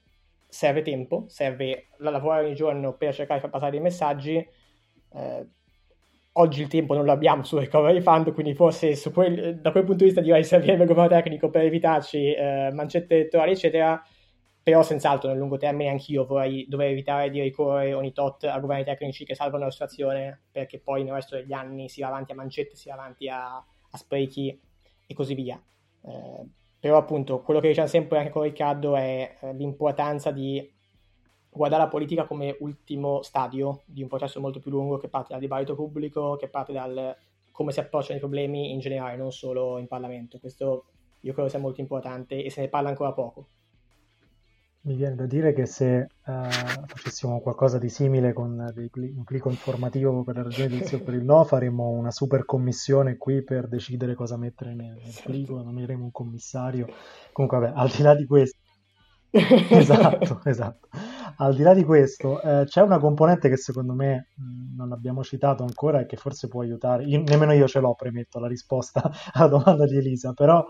[0.48, 4.36] serve tempo, serve lavorare ogni giorno per cercare di far passare dei messaggi.
[5.12, 5.46] Eh,
[6.32, 9.98] oggi il tempo non lo abbiamo sul recovery fund, quindi forse quel, da quel punto
[9.98, 14.02] di vista direi servirebbe il governo tecnico per evitarci eh, mancette elettorali, eccetera.
[14.70, 18.84] Però senz'altro nel lungo termine anch'io vorrei dover evitare di ricorrere ogni tot a governi
[18.84, 22.36] tecnici che salvano la situazione, perché poi nel resto degli anni si va avanti a
[22.36, 24.60] mancette, si va avanti a a sprechi
[25.06, 25.60] e così via.
[26.02, 26.46] Eh,
[26.78, 30.72] però appunto quello che diciamo sempre anche con Riccardo è eh, l'importanza di
[31.48, 35.40] guardare la politica come ultimo stadio di un processo molto più lungo che parte dal
[35.40, 37.16] dibattito pubblico, che parte dal
[37.50, 40.38] come si approcciano i problemi in generale, non solo in Parlamento.
[40.38, 40.84] Questo
[41.20, 43.48] io credo sia molto importante e se ne parla ancora poco.
[44.82, 46.32] Mi viene da dire che se uh,
[46.86, 51.02] facessimo qualcosa di simile con dei, un clic informativo per le ragioni del sì o
[51.02, 55.62] per il no, faremmo una super commissione qui per decidere cosa mettere nel, nel plico,
[55.62, 56.86] nomineremo un commissario.
[57.32, 58.58] Comunque, vabbè, al di là di questo,
[59.30, 60.88] esatto, esatto.
[61.36, 65.22] Al di là di questo, eh, c'è una componente che secondo me mh, non abbiamo
[65.22, 67.04] citato ancora e che forse può aiutare.
[67.04, 70.66] Io, nemmeno io ce l'ho, premetto, la risposta alla domanda di Elisa, però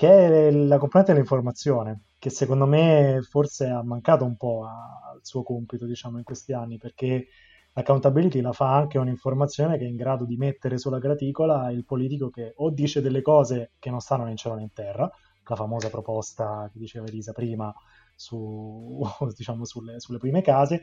[0.00, 5.42] che è la componente dell'informazione che secondo me forse ha mancato un po' al suo
[5.42, 7.26] compito, diciamo, in questi anni, perché
[7.74, 12.30] l'accountability la fa anche un'informazione che è in grado di mettere sulla graticola il politico
[12.30, 15.10] che o dice delle cose che non stanno né in cielo né in terra,
[15.46, 17.70] la famosa proposta che diceva Elisa prima
[18.14, 19.02] su,
[19.36, 20.80] diciamo, sulle, sulle prime case,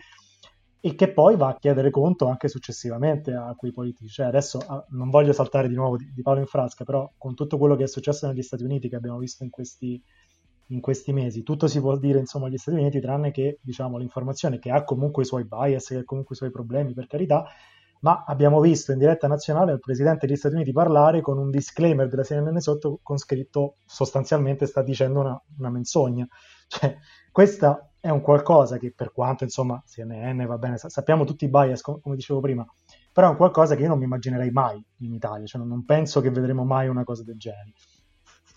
[0.79, 4.13] e che poi va a chiedere conto anche successivamente a quei politici.
[4.13, 7.35] Cioè, adesso ah, non voglio saltare di nuovo di, di Paolo in frasca, però con
[7.35, 10.01] tutto quello che è successo negli Stati Uniti, che abbiamo visto in questi
[10.67, 11.43] in questi mesi.
[11.43, 15.23] Tutto si può dire insomma agli Stati Uniti, tranne che diciamo, l'informazione che ha comunque
[15.23, 17.45] i suoi bias, che ha comunque i suoi problemi, per carità,
[18.01, 22.07] ma abbiamo visto in diretta nazionale il presidente degli Stati Uniti parlare con un disclaimer
[22.07, 26.27] della CNN sotto con scritto sostanzialmente sta dicendo una, una menzogna.
[26.69, 26.97] Cioè,
[27.31, 31.81] questa è un qualcosa che per quanto insomma CNN va bene, sappiamo tutti i bias
[31.81, 32.65] com- come dicevo prima,
[33.11, 36.21] però è un qualcosa che io non mi immaginerei mai in Italia, cioè non, penso
[36.21, 37.73] che vedremo mai una cosa del genere.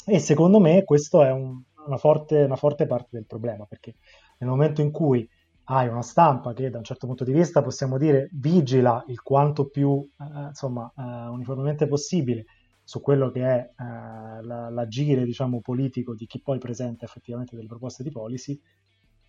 [0.07, 3.96] E secondo me questo è un, una, forte, una forte parte del problema, perché
[4.38, 5.28] nel momento in cui
[5.64, 9.68] hai una stampa che da un certo punto di vista possiamo dire vigila il quanto
[9.68, 12.44] più eh, insomma, eh, uniformemente possibile
[12.84, 17.68] su quello che è eh, la, l'agire diciamo, politico di chi poi presenta effettivamente delle
[17.68, 18.61] proposte di policy,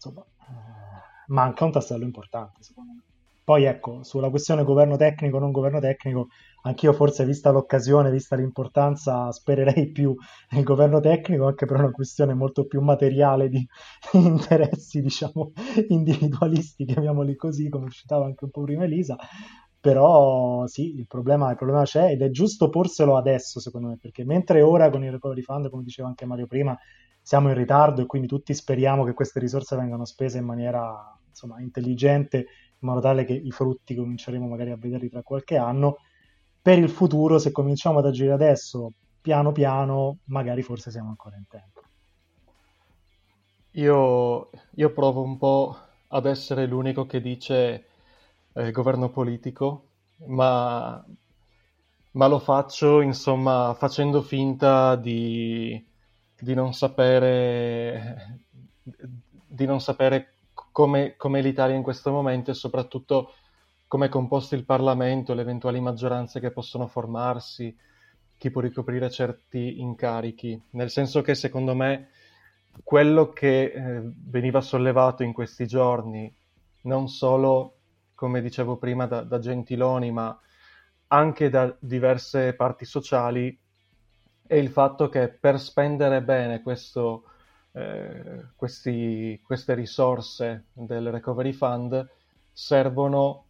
[0.01, 3.01] insomma, eh, manca un tassello importante secondo me.
[3.43, 6.27] Poi ecco, sulla questione governo tecnico o non governo tecnico,
[6.61, 10.15] anch'io forse vista l'occasione, vista l'importanza, spererei più
[10.51, 13.65] nel governo tecnico, anche per una questione molto più materiale di
[14.13, 15.53] interessi, diciamo,
[15.89, 19.17] individualisti, chiamiamoli così, come citava anche un po' prima Elisa.
[19.79, 24.23] Però sì, il problema, il problema c'è ed è giusto porselo adesso, secondo me, perché
[24.23, 26.77] mentre ora con il recovery fund, come diceva anche Mario prima,
[27.21, 31.59] siamo in ritardo e quindi tutti speriamo che queste risorse vengano spese in maniera insomma,
[31.61, 35.97] intelligente in modo tale che i frutti cominceremo magari a vederli tra qualche anno.
[36.61, 41.47] Per il futuro, se cominciamo ad agire adesso, piano piano, magari forse siamo ancora in
[41.47, 41.81] tempo.
[43.75, 47.85] Io, io provo un po' ad essere l'unico che dice
[48.53, 49.85] eh, governo politico,
[50.25, 51.03] ma,
[52.11, 55.83] ma, lo faccio, insomma, facendo finta di,
[56.41, 58.39] di non sapere
[59.51, 60.33] di non sapere
[60.71, 63.33] come, come l'Italia in questo momento e soprattutto
[63.87, 67.75] come è composto il Parlamento, le eventuali maggioranze che possono formarsi,
[68.37, 70.59] chi può ricoprire certi incarichi.
[70.71, 72.09] Nel senso che secondo me
[72.83, 76.33] quello che eh, veniva sollevato in questi giorni,
[76.83, 77.75] non solo,
[78.15, 80.39] come dicevo prima, da, da Gentiloni, ma
[81.07, 83.59] anche da diverse parti sociali,
[84.51, 87.23] è il fatto che per spendere bene questo,
[87.71, 92.05] eh, questi, queste risorse del Recovery Fund
[92.51, 93.45] servono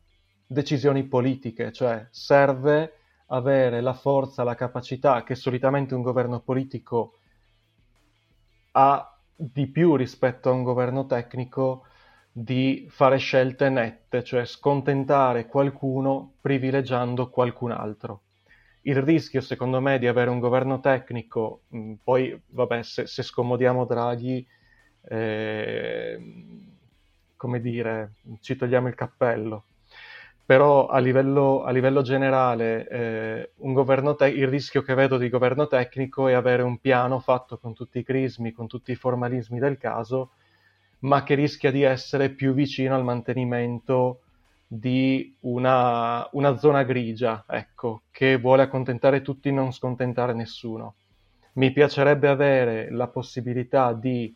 [0.45, 2.97] decisioni politiche, cioè serve
[3.29, 7.15] avere la forza, la capacità che solitamente un governo politico
[8.73, 11.87] ha di più rispetto a un governo tecnico
[12.31, 18.21] di fare scelte nette, cioè scontentare qualcuno privilegiando qualcun altro
[18.83, 23.23] il rischio, secondo me, di avere un governo tecnico, mh, mm, poi, vabbè, se, se
[23.23, 24.45] scomodiamo Draghi,
[25.03, 26.19] eh,
[27.35, 29.65] come dire, ci togliamo il cappello.
[30.45, 33.51] Però a livello, a livello generale, eh,
[34.17, 37.99] te- il rischio che vedo di governo tecnico è avere un piano fatto con tutti
[37.99, 40.31] i crismi, con tutti i formalismi del caso,
[40.99, 44.21] ma che rischia di essere più vicino al mantenimento
[44.73, 50.95] di una, una zona grigia, ecco, che vuole accontentare tutti e non scontentare nessuno.
[51.53, 54.33] Mi piacerebbe avere la possibilità di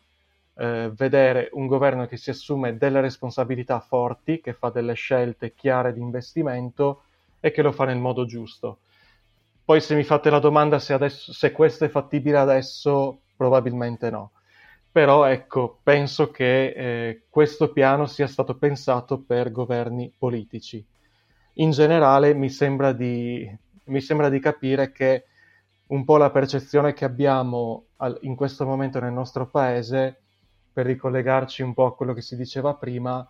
[0.56, 5.94] eh, vedere un governo che si assume delle responsabilità forti, che fa delle scelte chiare
[5.94, 7.04] di investimento
[7.40, 8.80] e che lo fa nel modo giusto.
[9.64, 14.32] Poi se mi fate la domanda se, adesso, se questo è fattibile adesso, probabilmente no
[14.96, 20.82] però ecco, penso che eh, questo piano sia stato pensato per governi politici.
[21.56, 23.46] In generale mi sembra, di,
[23.84, 25.24] mi sembra di capire che
[25.88, 30.22] un po' la percezione che abbiamo al, in questo momento nel nostro paese,
[30.72, 33.28] per ricollegarci un po' a quello che si diceva prima,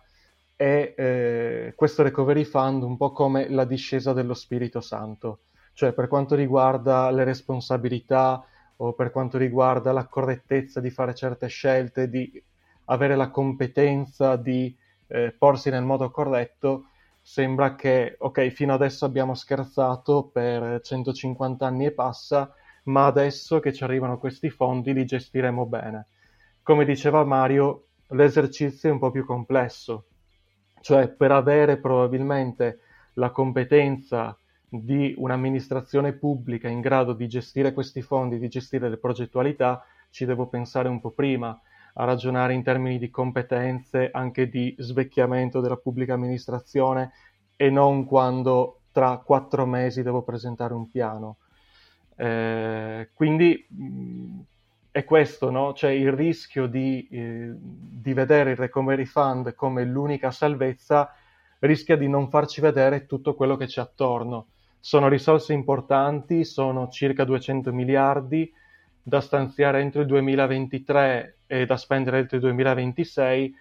[0.55, 5.39] è eh, questo recovery fund un po' come la discesa dello Spirito Santo,
[5.73, 8.41] cioè per quanto riguarda le responsabilità,
[8.77, 12.41] o per quanto riguarda la correttezza di fare certe scelte, di
[12.85, 14.75] avere la competenza di
[15.07, 16.89] eh, porsi nel modo corretto,
[17.21, 22.53] sembra che, ok, fino adesso abbiamo scherzato per 150 anni e passa,
[22.83, 26.07] ma adesso che ci arrivano questi fondi li gestiremo bene.
[26.61, 30.05] Come diceva Mario, l'esercizio è un po' più complesso,
[30.81, 32.79] cioè per avere probabilmente
[33.13, 34.37] la competenza
[34.69, 40.47] di un'amministrazione pubblica in grado di gestire questi fondi, di gestire le progettualità, ci devo
[40.47, 41.59] pensare un po' prima,
[41.93, 47.11] a ragionare in termini di competenze, anche di svecchiamento della pubblica amministrazione
[47.55, 51.37] e non quando tra quattro mesi devo presentare un piano.
[52.15, 54.39] Eh, quindi mh,
[54.91, 55.73] è questo, no?
[55.73, 61.13] Cioè il rischio di, eh, di vedere il Recovery Fund come l'unica salvezza
[61.59, 64.47] rischia di non farci vedere tutto quello che c'è attorno
[64.79, 68.51] sono risorse importanti, sono circa 200 miliardi
[69.01, 73.55] da stanziare entro il 2023 e da spendere entro il 2026,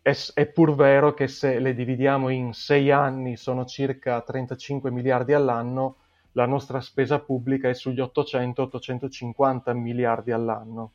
[0.00, 5.32] è, è, pur vero che se le dividiamo in sei anni sono circa 35 miliardi
[5.32, 5.96] all'anno,
[6.32, 10.92] la nostra spesa pubblica è sugli 800-850 miliardi all'anno.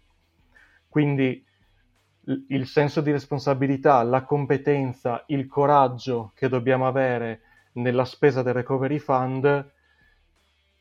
[0.87, 1.43] Quindi
[2.47, 7.41] il senso di responsabilità, la competenza, il coraggio che dobbiamo avere
[7.75, 9.71] nella spesa del recovery fund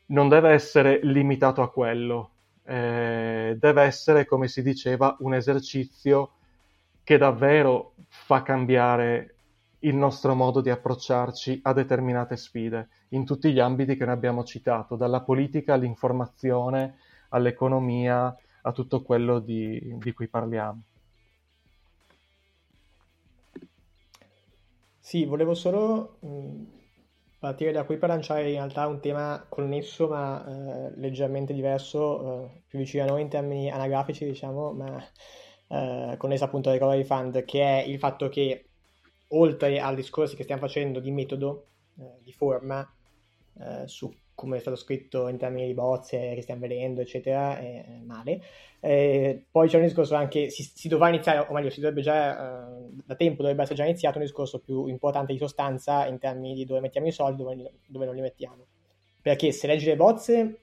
[0.07, 2.31] non deve essere limitato a quello,
[2.63, 6.33] eh, deve essere, come si diceva, un esercizio
[7.03, 9.35] che davvero fa cambiare
[9.79, 14.43] il nostro modo di approcciarci a determinate sfide in tutti gli ambiti che ne abbiamo
[14.43, 16.97] citato, dalla politica all'informazione,
[17.29, 20.81] all'economia, a tutto quello di, di cui parliamo.
[24.99, 26.63] Sì, volevo solo mh,
[27.45, 32.61] partire da qui per lanciare in realtà un tema connesso ma eh, leggermente diverso, eh,
[32.67, 35.03] più vicino a noi in termini anagrafici, diciamo, ma
[35.67, 38.65] eh, connesso appunto al recovery fund, che è il fatto che
[39.29, 41.67] oltre al discorso che stiamo facendo di metodo,
[41.99, 42.87] eh, di forma,
[43.59, 48.01] eh, su come è stato scritto in termini di bozze che stiamo vedendo, eccetera, è
[48.03, 48.41] male.
[48.81, 52.67] Eh, poi c'è un discorso anche, si, si, dovrà iniziare, o meglio, si dovrebbe già,
[52.67, 56.53] eh, da tempo dovrebbe essere già iniziato un discorso più importante di sostanza in termini
[56.53, 58.67] di dove mettiamo i soldi, dove, dove non li mettiamo.
[59.21, 60.59] Perché se leggi le bozze,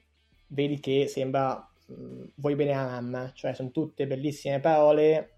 [0.47, 5.32] vedi che sembra mh, mm, vuoi bene a mamma, cioè sono tutte bellissime parole,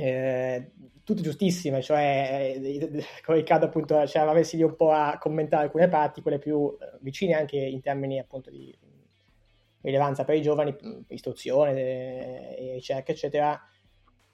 [0.00, 0.70] eh,
[1.04, 5.64] tutte giustissime, cioè eh, come Riccardo appunto ci aveva messi lì un po' a commentare
[5.64, 8.74] alcune parti, quelle più eh, vicine anche in termini appunto di
[9.82, 10.74] rilevanza per i giovani,
[11.08, 13.60] istruzione e eh, ricerca eccetera.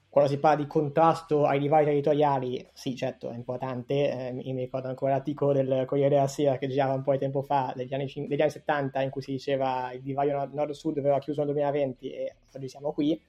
[0.09, 4.87] Quando si parla di contrasto ai divari territoriali, sì certo è importante, eh, mi ricordo
[4.87, 8.11] ancora l'articolo del Corriere della Sera che girava un po' di tempo fa, degli anni,
[8.27, 12.35] degli anni 70, in cui si diceva il divario nord-sud verrà chiuso nel 2020 e
[12.55, 13.21] oggi siamo qui.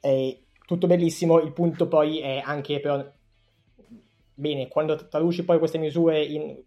[0.00, 3.04] E tutto bellissimo, il punto poi è anche però,
[4.34, 6.62] bene, quando traduci poi queste misure in,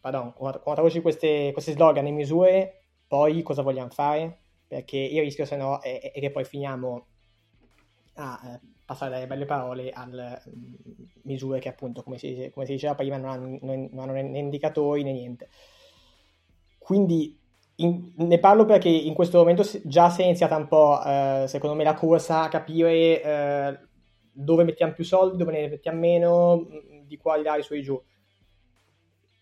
[0.00, 4.38] pardon, quando traduci queste, queste slogan in misure, poi cosa vogliamo fare?
[4.66, 7.06] Perché il rischio se no è, è, che poi finiamo
[8.14, 10.74] a eh, passare dalle belle parole alle mm,
[11.24, 15.02] misure che appunto, come si, come si diceva prima, non hanno, non hanno né indicatori
[15.02, 15.48] né niente.
[16.78, 17.38] Quindi
[17.76, 21.76] in, ne parlo perché in questo momento già si è iniziata un po', eh, secondo
[21.76, 23.78] me, la corsa a capire eh,
[24.32, 28.00] dove mettiamo più soldi, dove ne mettiamo meno, mm, di quali dare su e giù.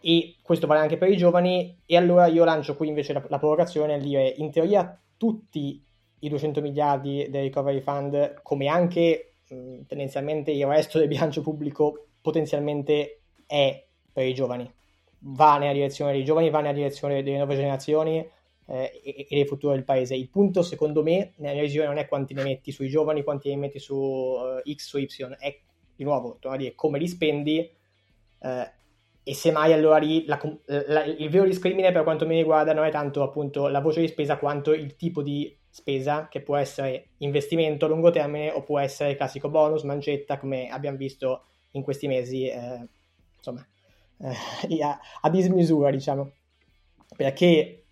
[0.01, 1.80] E questo vale anche per i giovani.
[1.87, 5.82] E allora io lancio qui invece la, la provocazione a dire, in teoria, tutti
[6.18, 11.41] i 200 miliardi del recovery fund, come anche mh, mm, tendenzialmente il resto del bilancio
[11.41, 14.72] pubblico, potenzialmente è per i giovani
[15.27, 18.18] va nella direzione dei giovani, va nella direzione delle nuove generazioni
[18.66, 20.14] eh, e, e, del futuro del paese.
[20.14, 23.49] Il punto, secondo me, nella mia visione non è quanti ne metti sui giovani, quanti
[23.51, 25.07] ne metti su uh, X o Y,
[25.39, 25.59] è
[25.97, 27.70] di nuovo, a dire, come li spendi
[28.41, 28.70] eh,
[29.27, 32.91] e semmai allora lì la, la, il vero discrimine per quanto mi riguarda non è
[32.91, 37.87] tanto appunto la voce di spesa quanto il tipo di spesa che può essere investimento
[37.87, 42.47] a lungo termine o può essere classico bonus, mancetta come abbiamo visto in questi mesi
[42.47, 42.87] eh,
[43.37, 43.66] insomma
[44.19, 46.31] eh, a, a dismisura, diciamo,
[47.17, 47.85] perché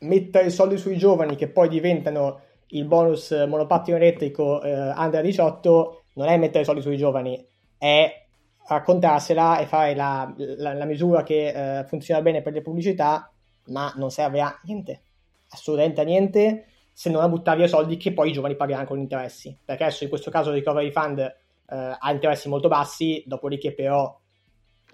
[0.00, 6.28] mettere soldi sui giovani che poi diventano il bonus monopattino elettrico eh, under 18 non
[6.28, 7.42] è mettere soldi sui giovani,
[7.78, 8.26] è
[8.66, 13.30] raccontarsela e fare la, la, la misura che eh, funziona bene per le pubblicità,
[13.66, 15.02] ma non serve a niente,
[15.50, 18.98] assolutamente a niente, se non a buttare via soldi che poi i giovani pagheranno con
[18.98, 19.56] interessi.
[19.64, 21.34] Perché adesso in questo caso il recovery fund eh,
[21.66, 24.20] ha interessi molto bassi, dopodiché però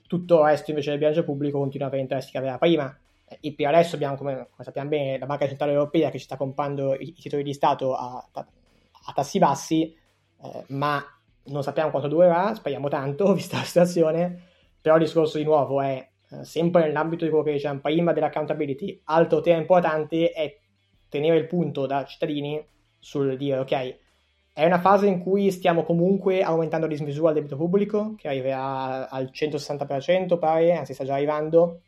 [0.08, 2.98] tutto il resto invece del bilancio pubblico continua a avere interessi che aveva prima.
[3.40, 6.36] E per adesso abbiamo, come, come, sappiamo bene, la Banca Centrale Europea che ci sta
[6.36, 9.94] comprando i, i titoli di Stato a, a tassi bassi,
[10.42, 11.04] eh, ma
[11.44, 14.42] non sappiamo quanto durerà, speriamo tanto, vista la situazione,
[14.80, 19.02] però il discorso di nuovo è eh, sempre nell'ambito di quello che dicevamo prima dell'accountability,
[19.04, 20.58] altro tema importante è
[21.10, 22.64] tenere il punto da cittadini
[22.98, 23.98] sul dire ok,
[24.58, 29.08] è una fase in cui stiamo comunque aumentando a dismisura il debito pubblico, che arriverà
[29.08, 31.82] al 160%, pare, anzi sta già arrivando.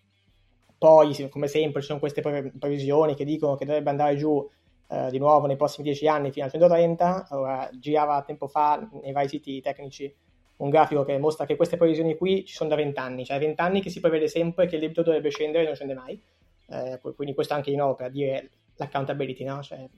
[0.79, 4.49] Poi, come sempre, ci sono queste pre- previsioni che dicono che dovrebbe andare giù
[4.87, 7.27] eh, di nuovo nei prossimi 10 anni fino al 130.
[7.31, 10.15] Allora, girava tempo fa nei vari siti tecnici
[10.59, 13.61] un grafico che mostra che queste previsioni qui ci sono da 20 anni, cioè 20
[13.61, 16.23] anni che si prevede sempre che il debito dovrebbe scendere e non scende mai.
[16.69, 19.61] Eh, quindi questo anche di nuovo per dire l'accountability, no?
[19.61, 19.89] Cioè,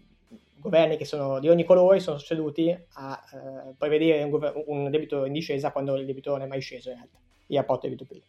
[0.63, 5.33] governi che sono di ogni colore sono succeduti a eh, prevedere un, un, debito in
[5.33, 8.23] discesa quando il debito non è mai sceso in realtà, il rapporto debito-PIL.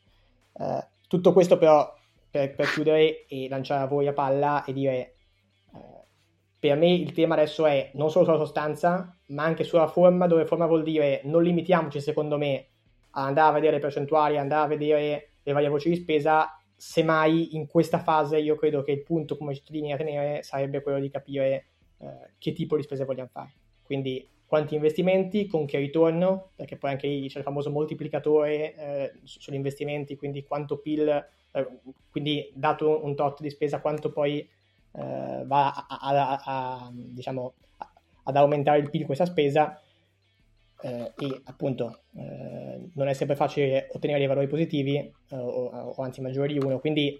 [0.58, 1.94] Eh, tutto questo però
[2.30, 5.14] per, per, chiudere e lanciare a voi a palla e dire eh,
[6.60, 10.46] per me il tema adesso è non solo sulla sostanza, ma anche sulla forma, dove
[10.46, 12.68] forma vuol dire non limitiamoci, secondo me,
[13.12, 17.56] a andare a vedere le percentuali, andare a vedere le varie voci di spesa, semmai
[17.56, 21.10] in questa fase io credo che il punto come cittadini a tenere sarebbe quello di
[21.10, 21.73] capire
[22.04, 23.52] eh, che tipo di spese vogliamo fare.
[23.84, 29.12] Quindi quanti investimenti, con che ritorno, perché poi anche lì c'è il famoso moltiplicatore eh,
[29.24, 31.08] sugli investimenti, quindi quanto PIL,
[31.52, 31.68] eh,
[32.12, 37.54] quindi dato un tot di spesa, quanto poi eh, va a, a, a, diciamo,
[38.24, 39.82] ad aumentare il PIL questa spesa
[40.82, 46.02] eh, e appunto eh, non è sempre facile ottenere dei valori positivi eh, o, o,
[46.04, 47.20] anzi maggiori di uno, quindi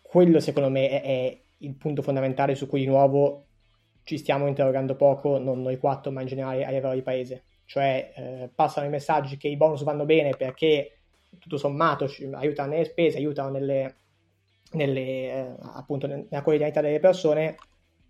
[0.00, 3.44] quello secondo me è, è, il punto fondamentale su cui di nuovo
[4.04, 8.12] ci stiamo interrogando poco, non noi quattro ma in generale a livello di paese, cioè
[8.14, 10.98] eh, passano i messaggi che i bonus vanno bene perché
[11.38, 13.96] tutto sommato aiutano nelle spese, aiutano nelle,
[14.72, 17.56] nelle, eh, appunto, nella quotidianità delle persone,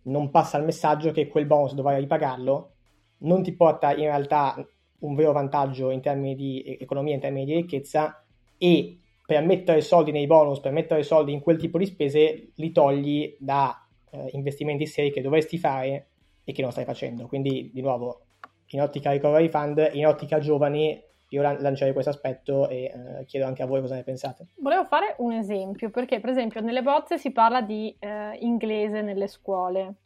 [0.03, 2.73] non passa il messaggio che quel bonus dovrai ripagarlo,
[3.19, 4.55] non ti porta in realtà
[5.01, 8.25] un vero vantaggio in termini di economia, in termini di ricchezza.
[8.59, 12.73] E per mettere soldi nei bonus, per mettere soldi in quel tipo di spese, li
[12.73, 13.84] togli da
[14.15, 16.07] eh, investimenti seri che dovresti fare
[16.45, 17.27] e che non stai facendo.
[17.27, 18.21] Quindi, di nuovo,
[18.69, 23.63] in ottica recovery fund, in ottica giovani, io lancerei questo aspetto e eh, chiedo anche
[23.63, 24.47] a voi cosa ne pensate.
[24.59, 29.27] Volevo fare un esempio, perché per esempio nelle bozze si parla di eh, inglese nelle
[29.27, 29.97] scuole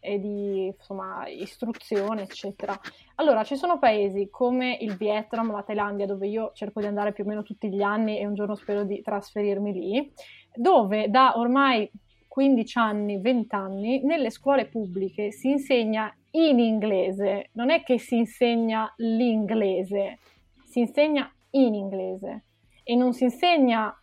[0.00, 2.78] e di insomma, istruzione, eccetera.
[3.16, 7.24] Allora, ci sono paesi come il Vietnam, la Thailandia, dove io cerco di andare più
[7.24, 10.12] o meno tutti gli anni e un giorno spero di trasferirmi lì,
[10.54, 11.90] dove da ormai
[12.28, 18.18] 15 anni, 20 anni, nelle scuole pubbliche si insegna in inglese, non è che si
[18.18, 20.18] insegna l'inglese,
[20.64, 22.44] si insegna in inglese.
[22.84, 23.94] E non si insegna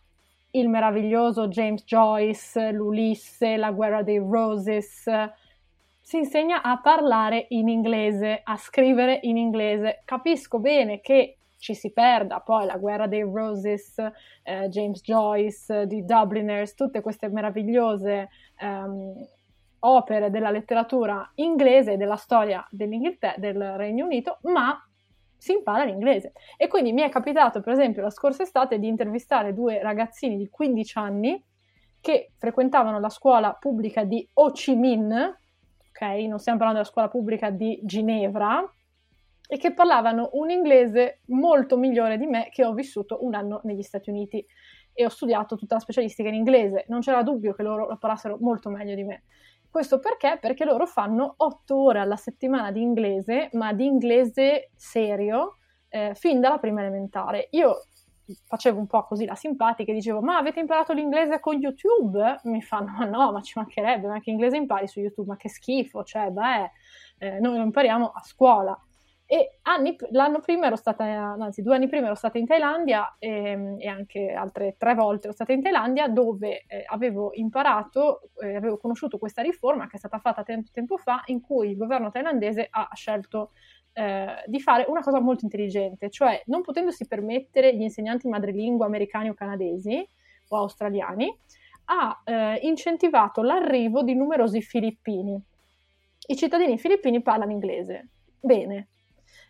[0.50, 5.08] il meraviglioso James Joyce, l'Ulisse, la guerra dei Roses,
[6.00, 10.02] si insegna a parlare in inglese, a scrivere in inglese.
[10.04, 13.98] Capisco bene che ci si perda poi la guerra dei Roses,
[14.42, 18.28] eh, James Joyce, di Dubliners, tutte queste meravigliose
[18.60, 19.14] um,
[19.80, 24.78] opere della letteratura inglese e della storia del Regno Unito, ma
[25.36, 26.32] si impara l'inglese.
[26.56, 30.48] E quindi mi è capitato, per esempio, la scorsa estate di intervistare due ragazzini di
[30.48, 31.44] 15 anni
[32.00, 35.12] che frequentavano la scuola pubblica di Ho Chi Minh,
[35.90, 36.00] ok?
[36.26, 38.62] Non stiamo parlando della scuola pubblica di Ginevra,
[39.48, 43.82] e che parlavano un inglese molto migliore di me che ho vissuto un anno negli
[43.82, 44.44] Stati Uniti
[44.92, 46.84] e ho studiato tutta la specialistica in inglese.
[46.88, 49.24] Non c'era dubbio che loro lo parlassero molto meglio di me.
[49.68, 50.38] Questo perché?
[50.40, 55.58] Perché loro fanno otto ore alla settimana di inglese, ma di inglese serio,
[55.90, 57.48] eh, fin dalla prima elementare.
[57.50, 57.82] Io
[58.44, 62.40] facevo un po' così la simpatica e dicevo ma avete imparato l'inglese con YouTube?
[62.44, 65.28] Mi fanno ma no, ma ci mancherebbe, ma che inglese impari su YouTube?
[65.28, 66.70] Ma che schifo, cioè beh,
[67.18, 68.85] eh, noi lo impariamo a scuola.
[69.28, 73.28] E anni, l'anno prima ero stata, anzi due anni prima ero stata in Thailandia e,
[73.28, 78.54] ehm, e anche altre tre volte ero stata in Thailandia dove eh, avevo imparato, eh,
[78.54, 82.12] avevo conosciuto questa riforma che è stata fatta tempo, tempo fa in cui il governo
[82.12, 83.50] thailandese ha scelto
[83.94, 89.30] eh, di fare una cosa molto intelligente, cioè non potendosi permettere gli insegnanti madrelingua americani
[89.30, 90.08] o canadesi
[90.48, 91.36] o australiani,
[91.86, 95.40] ha eh, incentivato l'arrivo di numerosi filippini.
[96.28, 98.08] I cittadini filippini parlano inglese.
[98.38, 98.88] Bene,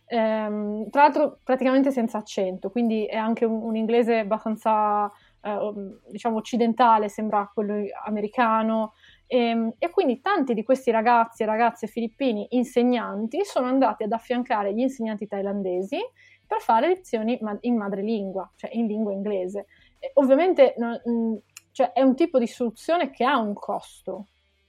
[0.07, 5.73] ehm, tra l'altro praticamente senza accento, quindi è anche un, un inglese abbastanza eh,
[6.11, 8.95] diciamo occidentale, sembra quello americano.
[9.27, 14.13] E, ehm, e, quindi tanti di questi ragazzi e ragazze filippini insegnanti sono andati ad
[14.13, 15.99] affiancare gli insegnanti thailandesi
[16.47, 19.67] per fare lezioni in madrelingua, cioè in lingua inglese.
[19.99, 21.37] E ovviamente no, mh,
[21.73, 24.29] cioè è un tipo di soluzione che ha un costo,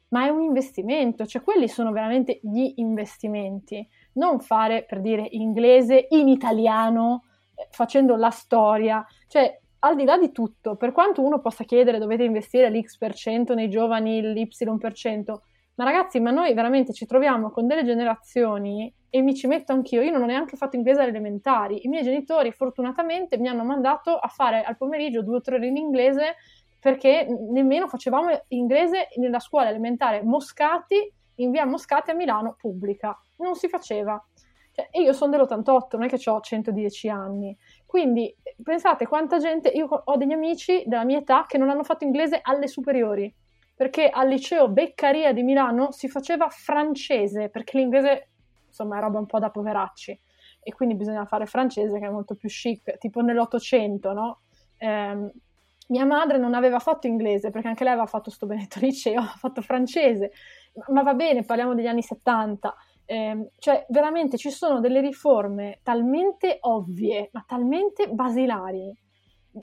[0.09, 6.07] ma è un investimento, cioè quelli sono veramente gli investimenti non fare per dire inglese
[6.09, 7.23] in italiano
[7.55, 11.99] eh, facendo la storia, cioè al di là di tutto, per quanto uno possa chiedere
[11.99, 15.41] dovete investire l'X% nei giovani, l'Y%,
[15.75, 20.01] ma ragazzi, ma noi veramente ci troviamo con delle generazioni e mi ci metto anch'io,
[20.01, 24.17] io non ho neanche fatto inglese alle elementari, i miei genitori fortunatamente mi hanno mandato
[24.17, 26.35] a fare al pomeriggio due o tre ore in inglese
[26.79, 33.19] perché nemmeno facevamo inglese nella scuola elementare Moscati in via Moscati a Milano pubblica.
[33.37, 34.23] Non si faceva.
[34.71, 37.57] Cioè, io sono dell'88, non è che ho 110 anni.
[37.85, 42.03] Quindi pensate quanta gente, io ho degli amici della mia età che non hanno fatto
[42.03, 43.33] inglese alle superiori,
[43.75, 48.29] perché al liceo Beccaria di Milano si faceva francese, perché l'inglese
[48.67, 50.19] insomma è roba un po' da poveracci
[50.61, 54.41] e quindi bisogna fare francese che è molto più chic, tipo nell'Ottocento, no?
[54.77, 55.31] Eh,
[55.87, 59.35] mia madre non aveva fatto inglese perché anche lei aveva fatto sto benedetto liceo, ha
[59.37, 60.31] fatto francese
[60.89, 62.75] ma va bene, parliamo degli anni 70.
[63.05, 68.93] Eh, cioè, veramente ci sono delle riforme talmente ovvie, ma talmente basilari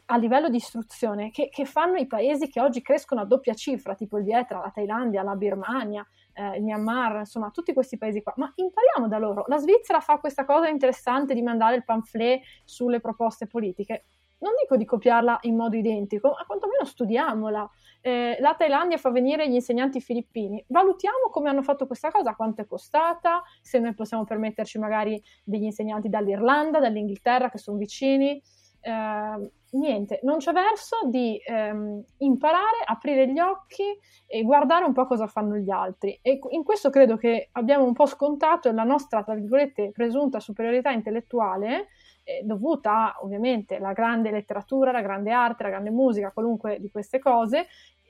[0.06, 3.94] a livello di istruzione che, che, fanno i paesi che oggi crescono a doppia cifra,
[3.94, 8.32] tipo il Vietnam, la Thailandia, la Birmania, eh, il Myanmar, insomma, tutti questi paesi qua.
[8.36, 9.44] Ma impariamo da loro.
[9.46, 14.06] La Svizzera fa questa cosa interessante di mandare il pamphlet sulle proposte politiche.
[14.38, 17.70] Non dico di copiarla in modo identico, ma quantomeno studiamola.
[18.02, 20.62] Eh, la Thailandia fa venire gli insegnanti filippini.
[20.68, 25.64] Valutiamo come hanno fatto questa cosa, quanto è costata, se noi possiamo permetterci magari degli
[25.64, 28.42] insegnanti dall'Irlanda, dall'Inghilterra che sono vicini.
[28.80, 33.84] Eh, niente, non c'è verso di ehm, imparare, aprire gli occhi
[34.26, 36.18] e guardare un po' cosa fanno gli altri.
[36.20, 40.90] E in questo credo che abbiamo un po' scontato la nostra, tra virgolette, presunta superiorità
[40.90, 41.88] intellettuale,
[42.24, 47.18] eh, dovuta ovviamente alla grande letteratura, alla grande arte, alla grande musica, qualunque di queste
[47.18, 47.66] cose,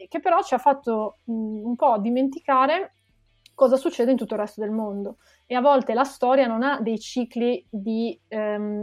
[0.09, 2.95] che però ci ha fatto mh, un po' dimenticare
[3.55, 5.19] cosa succede in tutto il resto del mondo.
[5.47, 8.83] E a volte la storia non ha dei cicli di ehm,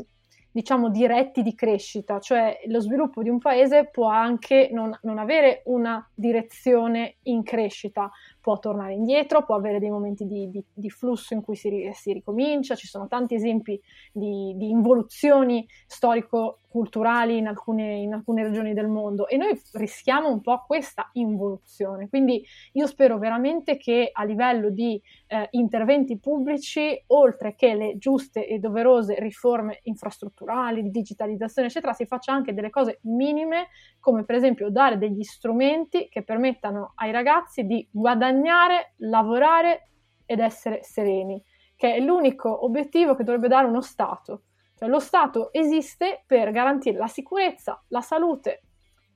[0.52, 5.62] diciamo, diretti di crescita, cioè lo sviluppo di un paese può anche non, non avere
[5.66, 8.12] una direzione in crescita,
[8.42, 12.12] può tornare indietro, può avere dei momenti di, di, di flusso in cui si, si,
[12.12, 13.80] ricomincia, ci sono tanti esempi
[14.12, 20.42] di, di involuzioni storico-culturali in alcune, in alcune, regioni del mondo e noi rischiamo un
[20.42, 22.10] po' questa involuzione.
[22.10, 28.48] Quindi io spero veramente che a livello di eh, interventi pubblici, oltre che le giuste
[28.48, 33.68] e doverose riforme infrastrutturali, di digitalizzazione, eccetera, si faccia anche delle cose minime,
[34.00, 39.90] come per esempio dare degli strumenti che permettano ai ragazzi di guadagnare guadagnare, lavorare
[40.26, 41.42] ed essere sereni,
[41.76, 44.44] che è l'unico obiettivo che dovrebbe dare uno Stato.
[44.76, 48.64] Cioè, lo Stato esiste per garantire la sicurezza, la salute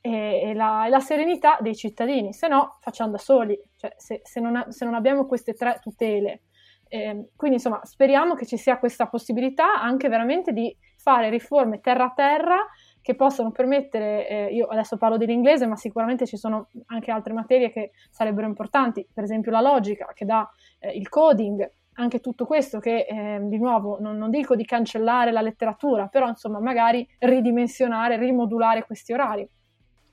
[0.01, 4.39] e, la, e la, serenità dei cittadini, se no facciamo da soli, cioè, se, se,
[4.39, 6.43] non se, non abbiamo queste tre tutele.
[6.88, 12.05] Eh, quindi insomma speriamo che ci sia questa possibilità anche veramente di fare riforme terra
[12.05, 12.57] a terra
[13.05, 17.71] che possono permettere, eh, io adesso parlo dell'inglese, ma sicuramente ci sono anche altre materie
[17.71, 20.49] che sarebbero importanti, per esempio la logica che dà
[20.79, 25.31] eh, il coding, anche tutto questo che eh, di nuovo non, non, dico di cancellare
[25.31, 29.47] la letteratura, però insomma magari ridimensionare, rimodulare questi orari.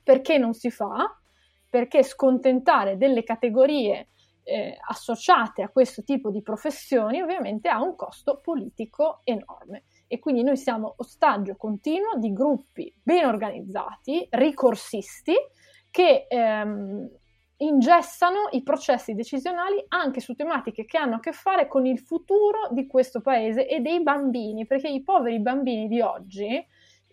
[0.03, 1.17] Perché non si fa?
[1.67, 4.09] Perché scontentare delle categorie
[4.43, 10.43] eh, associate a questo tipo di professioni ovviamente ha un costo politico enorme e quindi
[10.43, 15.33] noi siamo ostaggio continuo di gruppi ben organizzati, ricorsisti,
[15.89, 17.09] che ehm,
[17.57, 22.67] ingessano i processi decisionali anche su tematiche che hanno a che fare con il futuro
[22.71, 26.65] di questo paese e dei bambini, perché i poveri bambini di oggi,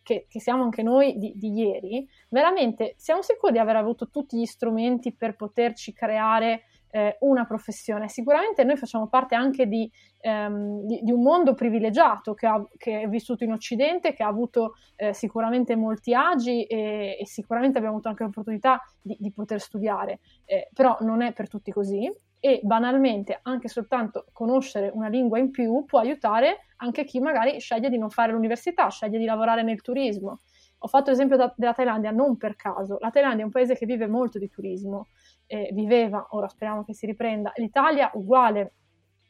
[0.03, 4.39] che, che siamo anche noi di, di, ieri, veramente siamo sicuri di aver avuto tutti
[4.39, 8.09] gli strumenti per poterci creare eh, una professione.
[8.09, 13.03] Sicuramente noi facciamo parte anche di, ehm, di, di un mondo privilegiato che, ha, che,
[13.03, 17.95] è vissuto in Occidente, che ha avuto eh, sicuramente molti agi e, e, sicuramente abbiamo
[17.95, 22.13] avuto anche l'opportunità di, di poter studiare, eh, però non è per tutti così
[22.43, 27.91] e banalmente anche soltanto conoscere una lingua in più può aiutare anche chi magari sceglie
[27.91, 30.41] di non fare l'università, sceglie di lavorare nel turismo.
[30.79, 32.97] Ho fatto l'esempio da, della Thailandia non per caso.
[33.01, 35.09] La Thailandia è un paese che vive molto di turismo
[35.53, 37.51] eh, viveva, ora speriamo che si riprenda.
[37.57, 38.75] L'Italia uguale,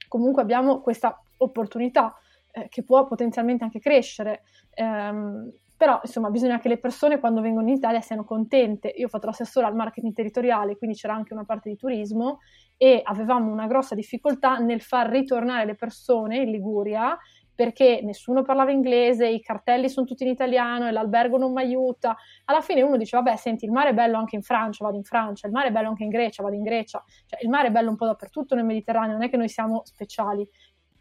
[0.06, 2.14] comunque abbiamo questa opportunità
[2.52, 4.42] eh, che può potenzialmente anche crescere.
[4.74, 8.88] Ehm, però insomma bisogna che le persone quando vengono in Italia siano contente.
[8.88, 12.40] Io ho fatto l'assessore al marketing territoriale, quindi c'era anche una parte di turismo
[12.76, 17.18] e avevamo una grossa difficoltà nel far ritornare le persone in Liguria
[17.60, 22.16] perché nessuno parlava inglese, i cartelli sono tutti in italiano e l'albergo non mi aiuta.
[22.46, 25.02] Alla fine uno dice, vabbè, senti, il mare è bello anche in Francia, vado in
[25.02, 27.04] Francia, il mare è bello anche in Grecia, vado in Grecia.
[27.26, 29.82] Cioè, il mare è bello un po' dappertutto nel Mediterraneo, non è che noi siamo
[29.84, 30.48] speciali.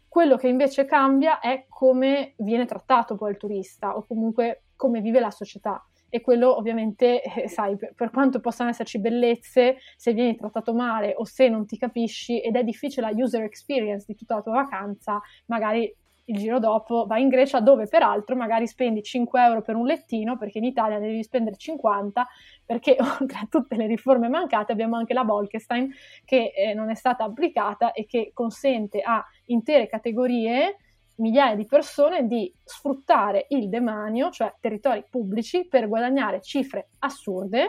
[0.06, 5.18] Quello che invece cambia è come viene trattato poi il turista o comunque come vive
[5.18, 10.36] la società e quello ovviamente, eh, sai, per, per, quanto possano esserci bellezze, se vieni
[10.36, 14.34] trattato male o se non ti capisci ed è difficile la user experience di tutta
[14.34, 15.94] la tua vacanza, magari
[16.30, 20.36] il giro dopo vai in Grecia dove peraltro magari spendi 5 euro per un lettino
[20.36, 22.26] perché in Italia ne devi spendere 50
[22.64, 25.92] perché oltre a tutte le riforme mancate abbiamo anche la Bolkestein
[26.24, 30.76] che eh, non è stata applicata e che consente a intere categorie
[31.16, 37.62] migliaia di persone di sfruttare il demanio, cioè territori pubblici, per guadagnare cifre assurde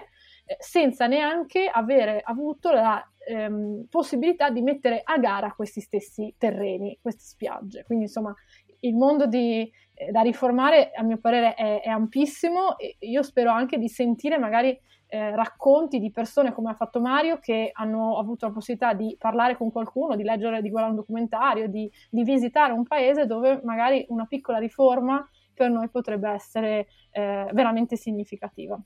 [0.46, 6.98] eh, senza neanche avere avuto la ehm, possibilità di mettere a gara questi stessi terreni,
[7.02, 7.84] queste spiagge.
[7.84, 8.34] Quindi insomma
[8.82, 13.52] il mondo di, eh, da riformare, a mio parere, è, è ampissimo e io spero
[13.52, 18.46] anche di sentire magari eh, racconti di persone come ha fatto Mario che hanno avuto
[18.46, 22.72] la possibilità di parlare con qualcuno, di leggere, di guardare un documentario, di, di visitare
[22.72, 28.80] un paese dove magari una piccola riforma per noi potrebbe essere eh, veramente significativa.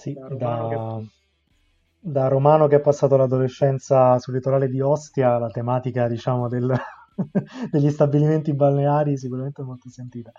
[0.00, 1.02] Sì, da,
[2.00, 6.74] da, romano che ha passato l'adolescenza sul litorale di Ostia, la tematica, diciamo, del,
[7.70, 10.32] degli stabilimenti balneari sicuramente è molto sentita.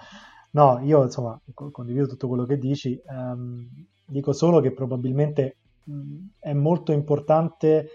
[0.54, 3.70] No, io insomma condivido tutto quello che dici, um,
[4.04, 5.58] dico solo che probabilmente
[6.40, 7.90] è molto importante,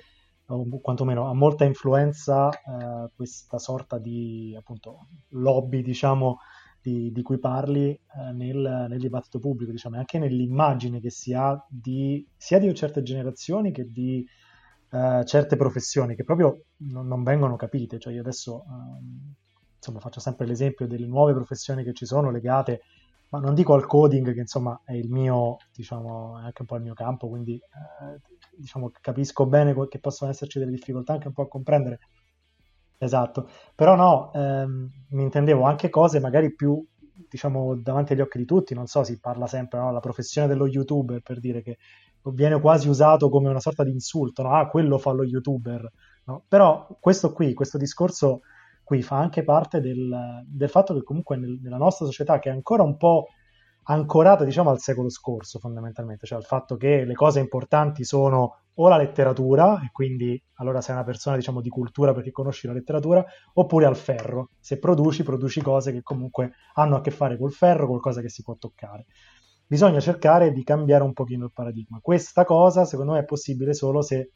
[0.46, 6.38] o quantomeno ha molta influenza uh, questa sorta di appunto lobby, diciamo,
[6.86, 11.32] di, di cui parli eh, nel, nel, dibattito pubblico, diciamo, e anche nell'immagine che si
[11.34, 14.24] ha di, sia di certe generazioni che di
[14.90, 17.98] eh, certe professioni che proprio non, non, vengono capite.
[17.98, 19.34] Cioè io adesso ehm,
[19.76, 22.82] insomma, faccio sempre l'esempio delle nuove professioni che ci sono legate,
[23.30, 26.76] ma non dico al coding, che insomma è il mio, diciamo, è anche un po'
[26.76, 28.20] il mio campo, quindi eh,
[28.56, 31.98] diciamo, capisco bene che possono esserci delle difficoltà anche un po' a comprendere
[33.00, 36.82] Esatto, però no, ehm, mi intendevo anche cose magari più,
[37.28, 39.92] diciamo, davanti agli occhi di tutti, non so, si parla sempre, no?
[39.92, 41.76] La professione dello youtuber, per dire che
[42.32, 44.54] viene quasi usato come una sorta di insulto, no?
[44.56, 45.90] Ah, quello fa lo youtuber,
[46.24, 46.44] no?
[46.48, 48.40] Però questo qui, questo discorso
[48.82, 52.52] qui fa anche parte del, del fatto che comunque nel, nella nostra società, che è
[52.52, 53.26] ancora un po'
[53.84, 58.88] ancorata, diciamo, al secolo scorso, fondamentalmente, cioè al fatto che le cose importanti sono o
[58.88, 63.24] la letteratura, e quindi allora sei una persona diciamo di cultura perché conosci la letteratura,
[63.54, 64.50] oppure al ferro.
[64.58, 68.42] Se produci, produci cose che comunque hanno a che fare col ferro, qualcosa che si
[68.42, 69.06] può toccare.
[69.66, 71.98] Bisogna cercare di cambiare un pochino il paradigma.
[72.00, 74.30] Questa cosa, secondo me, è possibile solo se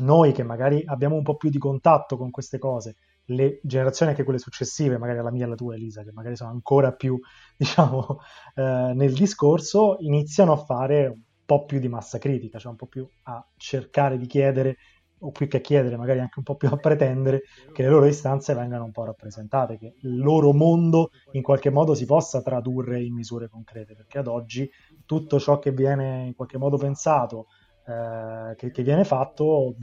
[0.00, 2.96] noi che magari abbiamo un po' più di contatto con queste cose,
[3.26, 6.50] le generazioni anche quelle successive, magari la mia e la tua Elisa, che magari sono
[6.50, 7.18] ancora più,
[7.56, 8.18] diciamo,
[8.54, 11.18] eh, nel discorso, iniziano a fare
[11.58, 14.76] po' più di massa critica, cioè un po' più a cercare di chiedere,
[15.24, 17.42] o più che chiedere, magari anche un po' più a pretendere
[17.72, 21.94] che le loro istanze vengano un po' rappresentate, che il loro mondo in qualche modo
[21.94, 24.68] si possa tradurre in misure concrete, perché ad oggi
[25.06, 27.46] tutto ciò che viene in qualche modo pensato,
[27.86, 29.76] eh, che, che viene fatto,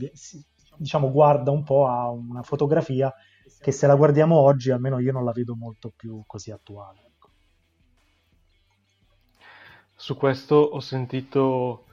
[0.76, 3.12] diciamo, guarda un po' a una fotografia
[3.58, 7.09] che se la guardiamo oggi, almeno io non la vedo molto più così attuale.
[10.00, 11.84] Su questo ho sentito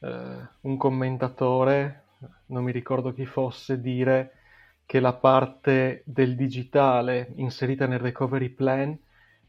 [0.00, 2.06] eh, un commentatore,
[2.46, 4.32] non mi ricordo chi fosse, dire
[4.84, 8.98] che la parte del digitale inserita nel recovery plan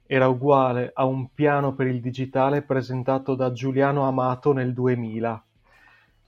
[0.05, 5.43] era uguale a un piano per il digitale presentato da Giuliano Amato nel 2000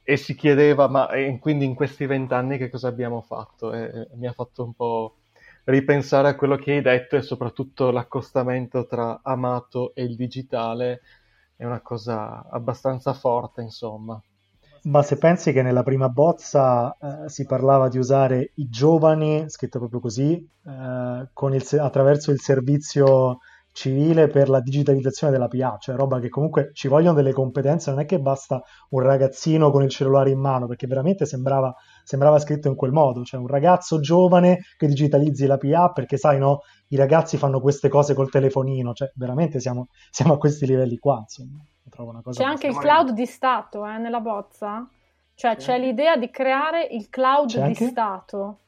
[0.02, 1.08] e si chiedeva ma
[1.40, 3.72] quindi in questi vent'anni che cosa abbiamo fatto?
[3.74, 5.18] E, mi ha fatto un po'
[5.66, 11.02] ripensare a quello che hai detto e soprattutto l'accostamento tra Amato e il digitale
[11.56, 14.22] è una cosa abbastanza forte, insomma.
[14.84, 19.80] Ma se pensi che nella prima bozza eh, si parlava di usare i giovani, scritto
[19.80, 23.40] proprio così, eh, il, attraverso il servizio
[23.72, 28.00] civile per la digitalizzazione della PA, cioè roba che comunque ci vogliono delle competenze, non
[28.00, 31.76] è che basta un ragazzino con il cellulare in mano, perché veramente sembrava,
[32.06, 36.38] sembrava scritto in quel modo, cioè un ragazzo giovane che digitalizzi la PA perché sai
[36.38, 40.98] no, i ragazzi fanno queste cose col telefonino, cioè veramente siamo, siamo a questi livelli
[40.98, 41.60] qua, insomma.
[42.30, 44.88] c'è anche il cloud di Stato eh, nella bozza,
[45.34, 47.88] cioè c'è, c'è l'idea di creare il cloud c'è di anche?
[47.88, 48.60] Stato.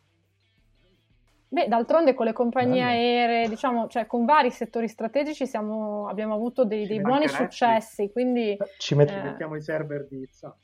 [1.50, 2.92] Beh, d'altronde con le compagnie Bello.
[2.92, 8.58] aeree, diciamo, cioè con vari settori strategici siamo, abbiamo avuto dei, dei buoni successi, quindi...
[8.78, 10.58] Ci met- eh, mettiamo i server di Zap.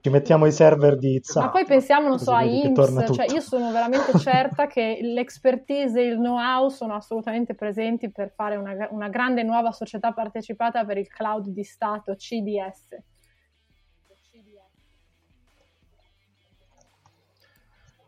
[0.00, 1.44] Ci mettiamo i server di Zap.
[1.44, 6.06] Ma poi pensiamo, non so, a IMSS, cioè io sono veramente certa che l'expertise e
[6.06, 11.08] il know-how sono assolutamente presenti per fare una, una grande nuova società partecipata per il
[11.08, 12.96] cloud di Stato, CDS.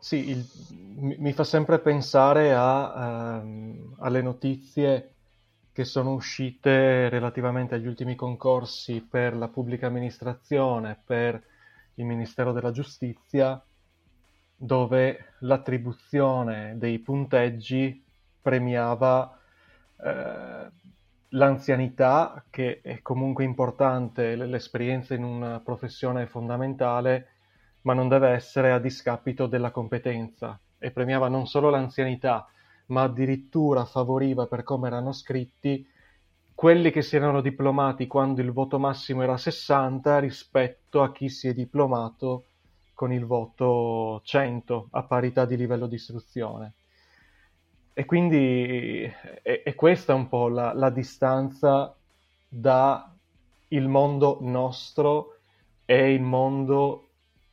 [0.03, 0.45] Sì, il,
[1.17, 5.13] mi fa sempre pensare a, um, alle notizie
[5.71, 11.41] che sono uscite relativamente agli ultimi concorsi per la pubblica amministrazione, per
[11.95, 13.63] il Ministero della Giustizia,
[14.55, 18.03] dove l'attribuzione dei punteggi
[18.41, 19.37] premiava
[19.97, 20.71] eh,
[21.29, 27.27] l'anzianità, che è comunque importante, l'esperienza in una professione fondamentale,
[27.81, 30.59] ma non deve essere a discapito della competenza.
[30.77, 32.47] E premiava non solo l'anzianità,
[32.87, 35.85] ma addirittura favoriva per come erano scritti
[36.63, 41.49] quelli che si erano diplomati quando il voto massimo era 60 rispetto a chi si
[41.49, 42.45] è diplomato
[42.93, 46.71] con il voto 100 a parità di livello di istruzione.
[47.91, 49.01] E quindi
[49.41, 51.93] è, è questa un po' la, la distanza
[52.47, 53.13] da
[53.67, 55.39] il mondo nostro
[55.83, 57.09] e il mondo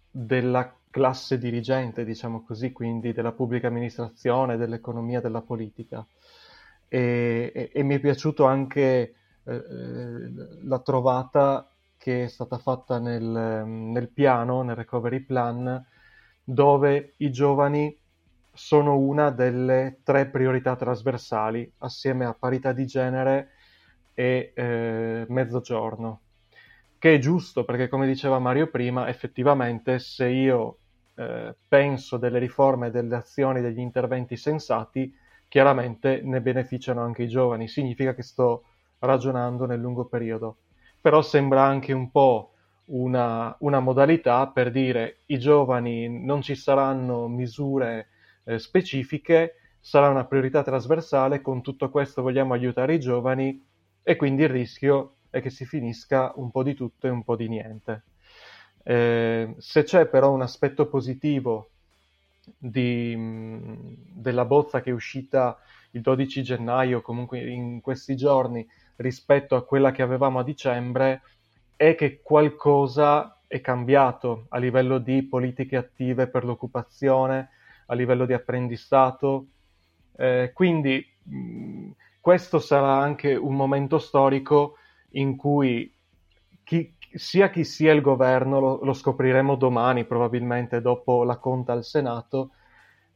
[0.08, 6.06] della classe dirigente, diciamo così, quindi della pubblica amministrazione, dell'economia, della politica.
[6.92, 9.14] E, e, e mi è piaciuto anche
[9.44, 9.62] eh,
[10.64, 15.86] la trovata che è stata fatta nel, nel piano, nel recovery plan,
[16.42, 17.96] dove i giovani
[18.52, 23.50] sono una delle tre priorità trasversali assieme a parità di genere
[24.14, 26.22] e eh, mezzogiorno.
[26.98, 30.78] Che è giusto perché, come diceva Mario prima, effettivamente se io
[31.14, 35.14] eh, penso delle riforme, delle azioni, degli interventi sensati,
[35.50, 37.66] chiaramente ne beneficiano anche i giovani.
[37.66, 38.64] Significa che sto
[39.00, 40.58] ragionando nel lungo periodo.
[41.00, 42.52] Però sembra anche un po'
[42.86, 48.08] una, una modalità per dire i giovani non ci saranno misure
[48.44, 53.60] eh, specifiche, sarà una priorità trasversale, con tutto questo vogliamo aiutare i giovani
[54.02, 57.34] e quindi il rischio è che si finisca un po' di tutto e un po'
[57.36, 58.04] di niente.
[58.82, 61.69] Eh, se c'è però un aspetto positivo
[62.56, 63.16] di,
[64.12, 65.58] della bozza che è uscita
[65.92, 68.66] il 12 gennaio, comunque in questi giorni,
[68.96, 71.22] rispetto a quella che avevamo a dicembre,
[71.76, 77.50] è che qualcosa è cambiato a livello di politiche attive per l'occupazione,
[77.86, 79.46] a livello di apprendistato.
[80.16, 84.76] Eh, quindi mh, questo sarà anche un momento storico
[85.12, 85.92] in cui
[86.62, 91.84] chi, sia chi sia il governo, lo, lo, scopriremo domani probabilmente dopo la conta al
[91.84, 92.52] Senato,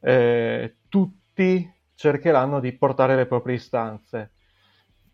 [0.01, 4.33] eh, tutti cercheranno di portare le proprie istanze.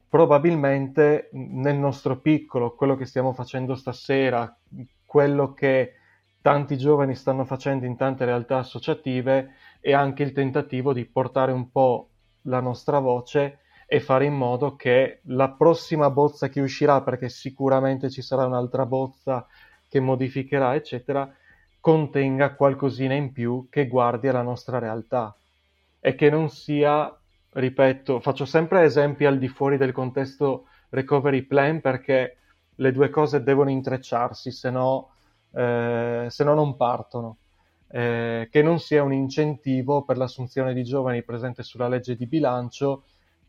[0.08, 4.56] Probabilmente nel nostro piccolo, quello che stiamo facendo stasera,
[5.04, 5.94] quello che
[6.40, 11.70] tanti giovani stanno facendo in tante realtà associative è anche il tentativo di portare un
[11.70, 12.08] po'
[12.42, 13.59] la nostra voce
[13.92, 18.86] e fare in modo che la prossima bozza che uscirà, perché sicuramente ci sarà un'altra
[18.86, 19.44] bozza
[19.88, 21.28] che modificherà, eccetera,
[21.80, 25.34] contenga qualcosina in più che guardi alla nostra realtà
[25.98, 27.12] e che non sia,
[27.50, 32.36] ripeto, faccio sempre esempi al di fuori del contesto recovery plan perché
[32.76, 35.10] le due cose devono intrecciarsi, se no
[35.52, 37.38] eh, se no non partono.
[37.88, 43.02] Eh, che non sia un incentivo per l'assunzione di giovani presente sulla legge di bilancio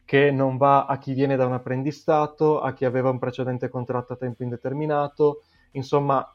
[0.05, 4.13] che non va a chi viene da un apprendistato, a chi aveva un precedente contratto
[4.13, 6.25] a tempo indeterminato, insomma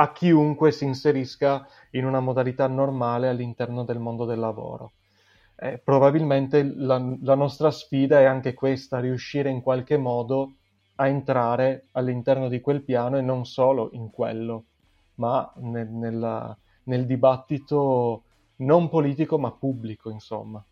[0.00, 4.92] a chiunque si inserisca in una modalità normale all'interno del mondo del lavoro.
[5.56, 10.52] Eh, probabilmente la, la, nostra sfida è anche questa, riuscire in qualche modo
[10.96, 14.64] a entrare all'interno di quel piano e non solo in quello
[15.18, 18.22] ma nel, nella, nel dibattito
[18.56, 20.64] non politico ma pubblico, insomma.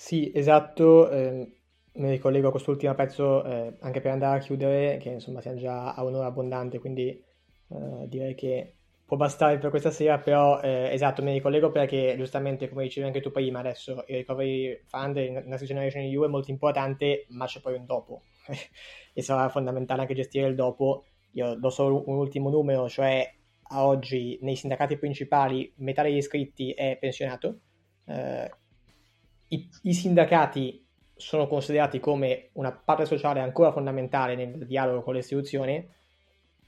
[0.00, 1.52] Sì, esatto, eh,
[1.94, 5.92] mi ricollego a quest'ultimo pezzo eh, anche per andare a chiudere, che insomma siamo già
[5.92, 8.74] a un'ora abbondante, quindi eh, direi che
[9.04, 13.20] può bastare per questa sera, però eh, esatto, mi ricollego perché giustamente, come dicevi anche
[13.20, 17.60] tu prima, adesso il Recovery Fund, il Next Generation EU è molto importante, ma c'è
[17.60, 18.22] poi un dopo,
[19.12, 23.28] e sarà fondamentale anche gestire il dopo, io do solo un ultimo numero, cioè
[23.70, 27.58] a oggi nei sindacati principali metà degli iscritti è pensionato.
[28.06, 28.50] Eh,
[29.48, 30.84] i, i, sindacati
[31.14, 35.88] sono considerati come una parte sociale ancora fondamentale nel dialogo con le istituzioni.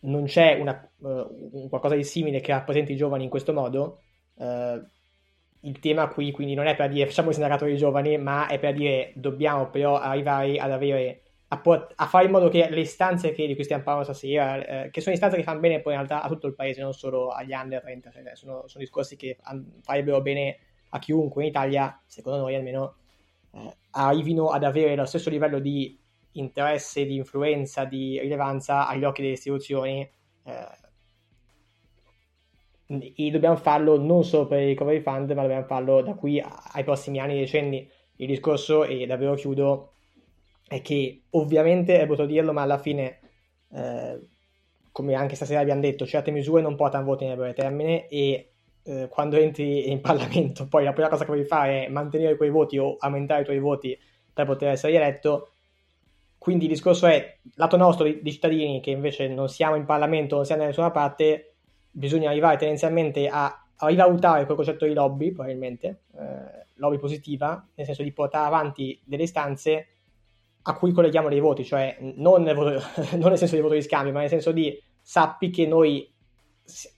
[0.01, 4.01] Non c'è una, uh, qualcosa di simile che rappresenti i giovani in questo modo.
[4.35, 4.83] Uh,
[5.63, 8.59] il tema qui quindi non è per dire facciamo il sindacato dei giovani, ma è
[8.59, 11.23] per dire dobbiamo però arrivare ad avere
[11.53, 14.85] a, port- a, fare in modo che le istanze che, di cui stiamo parlando stasera,
[14.85, 16.93] eh, che sono istanze che fanno bene poi in realtà a tutto il paese, non
[16.93, 19.37] solo agli under 30, cioè, sono, sono, discorsi che
[19.83, 20.59] farebbero bene
[20.91, 22.95] a chiunque in Italia, secondo noi almeno,
[23.53, 25.99] eh, arrivino ad avere lo stesso livello di
[26.33, 30.09] interesse, di influenza, di rilevanza agli occhi delle istituzioni.
[30.45, 30.79] Eh,
[33.15, 36.83] e dobbiamo farlo non solo per il recovery fund, ma dobbiamo farlo da qui ai
[36.83, 37.89] prossimi anni e decenni.
[38.17, 39.93] Il discorso, e davvero chiudo,
[40.67, 43.21] è che ovviamente è brutto dirlo, ma alla fine,
[43.73, 44.19] eh,
[44.91, 48.50] come anche stasera abbiamo detto, certe misure non portano voti nel breve termine e
[48.85, 52.51] eh, quando entri in Parlamento poi la prima cosa che vuoi fare è mantenere quei
[52.51, 53.99] voti o aumentare i tuoi voti
[54.33, 55.51] per poter essere eletto.
[56.39, 60.37] Quindi il discorso è, lato nostro di, di cittadini che invece non siamo in Parlamento,
[60.37, 61.55] non siamo da nessuna parte,
[61.91, 63.45] bisogna arrivare tendenzialmente a,
[63.77, 68.99] a rivalutare quel concetto di lobby, probabilmente, eh, lobby positiva, nel senso di portare avanti
[69.05, 69.89] delle istanze
[70.63, 72.83] a cui colleghiamo dei voti, cioè non voto,
[73.17, 76.11] non nel senso di voto di scambio, ma nel senso di sappi che noi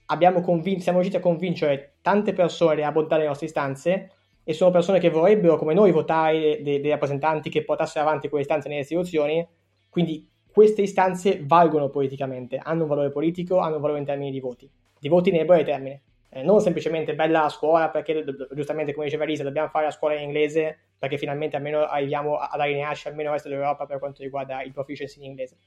[0.07, 4.11] abbiamo convin- siamo riusciti a convincere tante persone a votare le nostre istanze
[4.43, 8.43] e sono persone che vorrebbero, come noi, votare dei, dei rappresentanti che portassero avanti quelle
[8.43, 9.45] istanze nelle istituzioni,
[9.89, 14.39] quindi queste istanze valgono politicamente, hanno un valore politico, hanno un valore in termini di
[14.39, 14.69] voti,
[14.99, 16.01] di voti nel breve termine.
[16.29, 20.15] Eh, non semplicemente bella la scuola perché giustamente come diceva Elisa dobbiamo fare la scuola
[20.15, 24.63] in inglese perché finalmente almeno arriviamo ad allinearci almeno al resto dell'Europa per quanto riguarda
[24.63, 25.57] il proficiency in inglese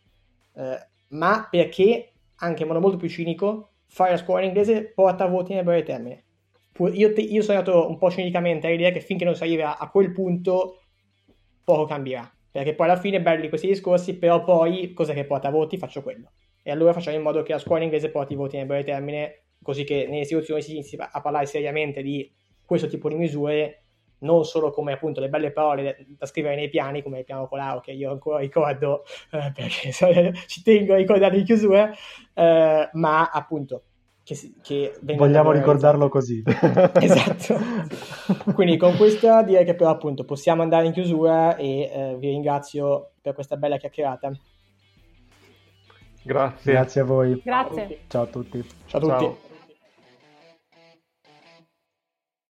[0.54, 5.26] eh, ma perché anche in modo molto più cinico fare la scuola in inglese porta
[5.26, 6.26] voti nel breve termine
[6.92, 9.88] io, te, io, sono andato un po' cinicamente all'idea che finché non si arriva a
[9.88, 10.82] quel punto
[11.64, 12.30] poco cambierà.
[12.51, 15.78] Perché poi alla fine belli questi discorsi però poi cosa che porta voti?
[15.78, 16.32] Faccio quello.
[16.62, 18.84] E allora facciamo in modo che la scuola in inglese porti i voti nel breve
[18.84, 22.30] termine così che nelle istituzioni si inizi a parlare seriamente di
[22.64, 23.86] questo tipo di misure,
[24.19, 27.81] non solo come appunto le belle parole da scrivere nei piani, come il piano Colau
[27.81, 29.93] che io ancora ricordo eh, perché
[30.47, 31.91] ci tengo a ricordare di chiusura,
[32.35, 33.83] eh, ma appunto
[34.27, 36.43] che, che vogliamo ricordarlo così.
[37.01, 37.59] esatto.
[38.55, 43.12] Quindi con questo direi che però appunto possiamo andare in chiusura e eh, vi ringrazio
[43.21, 44.33] per questa bella chiacchierata.
[46.25, 46.73] Grazie.
[46.73, 47.41] Grazie a voi.
[47.45, 48.01] Grazie.
[48.09, 48.67] Ciao a tutti.
[48.87, 49.25] Ciao a tutti.
[49.25, 49.45] Ciao.